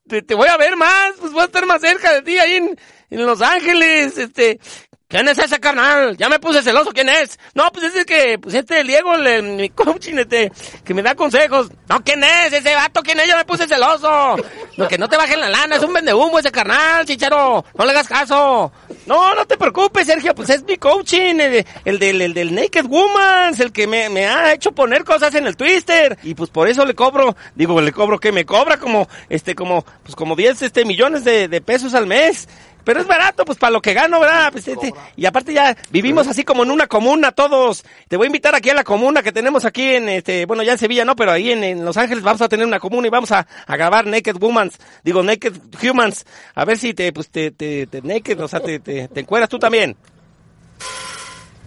[0.07, 2.55] te, te voy a ver más, pues voy a estar más cerca de ti ahí
[2.55, 2.79] en,
[3.09, 4.59] en Los Ángeles, este,
[5.07, 6.17] ¿quién es ese carnal?
[6.17, 7.39] Ya me puse celoso, ¿quién es?
[7.53, 10.51] No, pues ese que, pues este Diego, el- mi coaching, este,
[10.83, 11.69] que me da consejos.
[11.89, 12.53] No, ¿quién es?
[12.53, 13.27] Ese vato, ¿quién es?
[13.27, 14.35] Ya me puse celoso.
[14.77, 17.85] No, que no te bajen la lana, es un vende humo ese carnal, chicharo, no
[17.85, 18.71] le hagas caso.
[19.05, 22.85] No, no te preocupes, Sergio, pues es mi coaching, el, el del, el del Naked
[22.85, 26.67] Woman, el que me, me ha hecho poner cosas en el Twister, y pues por
[26.67, 30.63] eso le cobro, digo, le cobro que me cobra como, este, como, pues como 10,
[30.63, 32.47] este, millones de, de pesos al mes.
[32.85, 34.51] Pero es barato, pues para lo que gano, ¿verdad?
[34.51, 37.83] Pues, este, y aparte ya vivimos así como en una comuna todos.
[38.07, 40.73] Te voy a invitar aquí a la comuna que tenemos aquí en, este, bueno, ya
[40.73, 43.09] en Sevilla no, pero ahí en, en Los Ángeles vamos a tener una comuna y
[43.09, 47.51] vamos a, a grabar Naked Womans, digo Naked Humans, a ver si te, pues te,
[47.51, 49.97] te, te naked, o sea, te, te, te encueras tú también.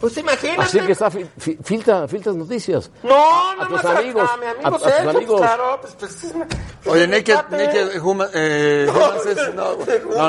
[0.01, 0.62] Pues imagínate.
[0.62, 2.90] Así que está, fi- fi- filtra, filtras noticias.
[3.03, 3.14] No,
[3.51, 5.40] a nada tus más a- amigos, a, mi a- amigo a tus Sergio, pues, amigos.
[5.40, 6.44] claro, pues, pues, es- Oye,
[6.84, 9.76] pues, Naked, naked Human, eh, Humans es- no,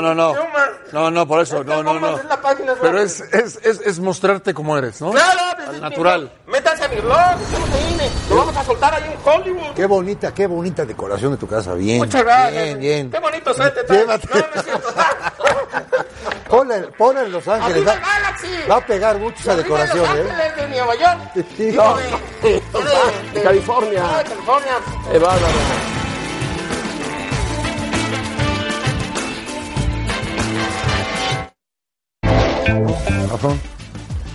[0.02, 0.34] no, no,
[0.92, 2.18] no, no, por eso, no, no, no.
[2.80, 5.12] Pero es, es, es, es mostrarte como eres, ¿no?
[5.12, 6.32] Claro, pues, Al natural.
[6.46, 9.74] Métanse a mi blog, estamos ahí, lo vamos a soltar ahí en Hollywood.
[9.76, 11.74] Qué bonita, qué bonita decoración de tu casa.
[11.74, 11.98] Bien.
[11.98, 12.52] Muchas gracias.
[12.64, 13.10] Bien, bien.
[13.10, 13.86] Qué bonito suéter.
[13.86, 14.00] traes.
[14.02, 14.28] Llévate.
[14.28, 14.88] No, no es cierto.
[16.50, 16.76] Ponla,
[17.22, 17.86] en- Los Ángeles.
[18.68, 19.82] Va a pegar mucho esa Los ¿eh?
[19.82, 21.46] Ángeles de Nueva York.
[21.56, 21.96] Sí, Digo, no.
[21.96, 22.62] de- de-
[23.34, 24.02] de- California.
[24.04, 24.72] Ah, de California.
[25.12, 25.46] Eh, bárbaro.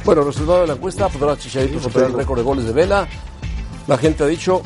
[0.03, 3.07] Bueno, resultado de la encuesta, podrá Chicharito superar el récord de goles de Vela.
[3.87, 4.61] La gente ha dicho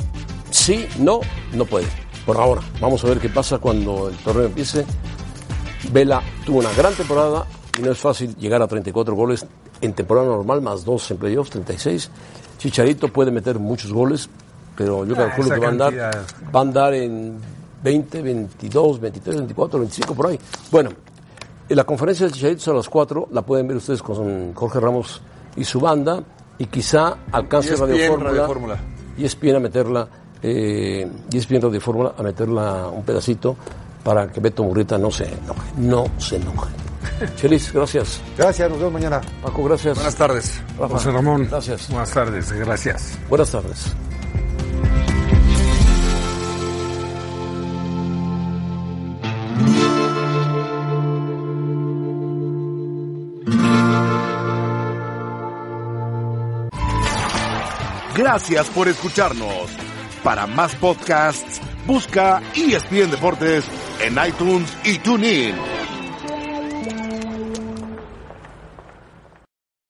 [0.52, 1.22] sí, no,
[1.54, 1.88] no puede.
[2.26, 4.86] Por ahora, vamos a ver qué pasa cuando el torneo empiece.
[5.92, 7.46] Vela tuvo una gran temporada
[7.78, 9.46] y no es fácil llegar a 34 goles
[9.82, 12.10] en temporada normal, más dos en playoffs, 36.
[12.58, 14.30] Chicharito puede meter muchos goles,
[14.76, 16.26] pero yo Ah, calculo que va a andar, cantidad.
[16.54, 17.38] va a andar en
[17.84, 20.40] 20, 22, 23, 24, 25 por ahí.
[20.72, 20.90] Bueno,
[21.70, 24.80] en la conferencia de Chicharito es a las 4, la pueden ver ustedes con Jorge
[24.80, 25.22] Ramos
[25.56, 26.22] y su banda,
[26.58, 28.30] y quizá alcance Radio Fórmula.
[28.32, 28.78] Radio Fórmula.
[29.18, 30.08] Y ESPN a meterla,
[30.42, 33.56] eh, y ESPN Radio Fórmula a meterla un pedacito
[34.04, 36.70] para que Beto Murrieta no se enoje, no se enoje.
[37.36, 38.22] Chelis, gracias.
[38.38, 39.22] Gracias, nos vemos mañana.
[39.42, 39.96] Paco, gracias.
[39.96, 40.62] Buenas tardes.
[40.78, 41.48] Rafa, José Ramón.
[41.50, 41.90] Gracias.
[41.90, 43.18] Buenas tardes, gracias.
[43.30, 43.94] Buenas tardes.
[58.20, 59.70] Gracias por escucharnos.
[60.26, 63.64] Para más podcasts, busca ESPN Deportes
[64.02, 65.56] en iTunes y TuneIn.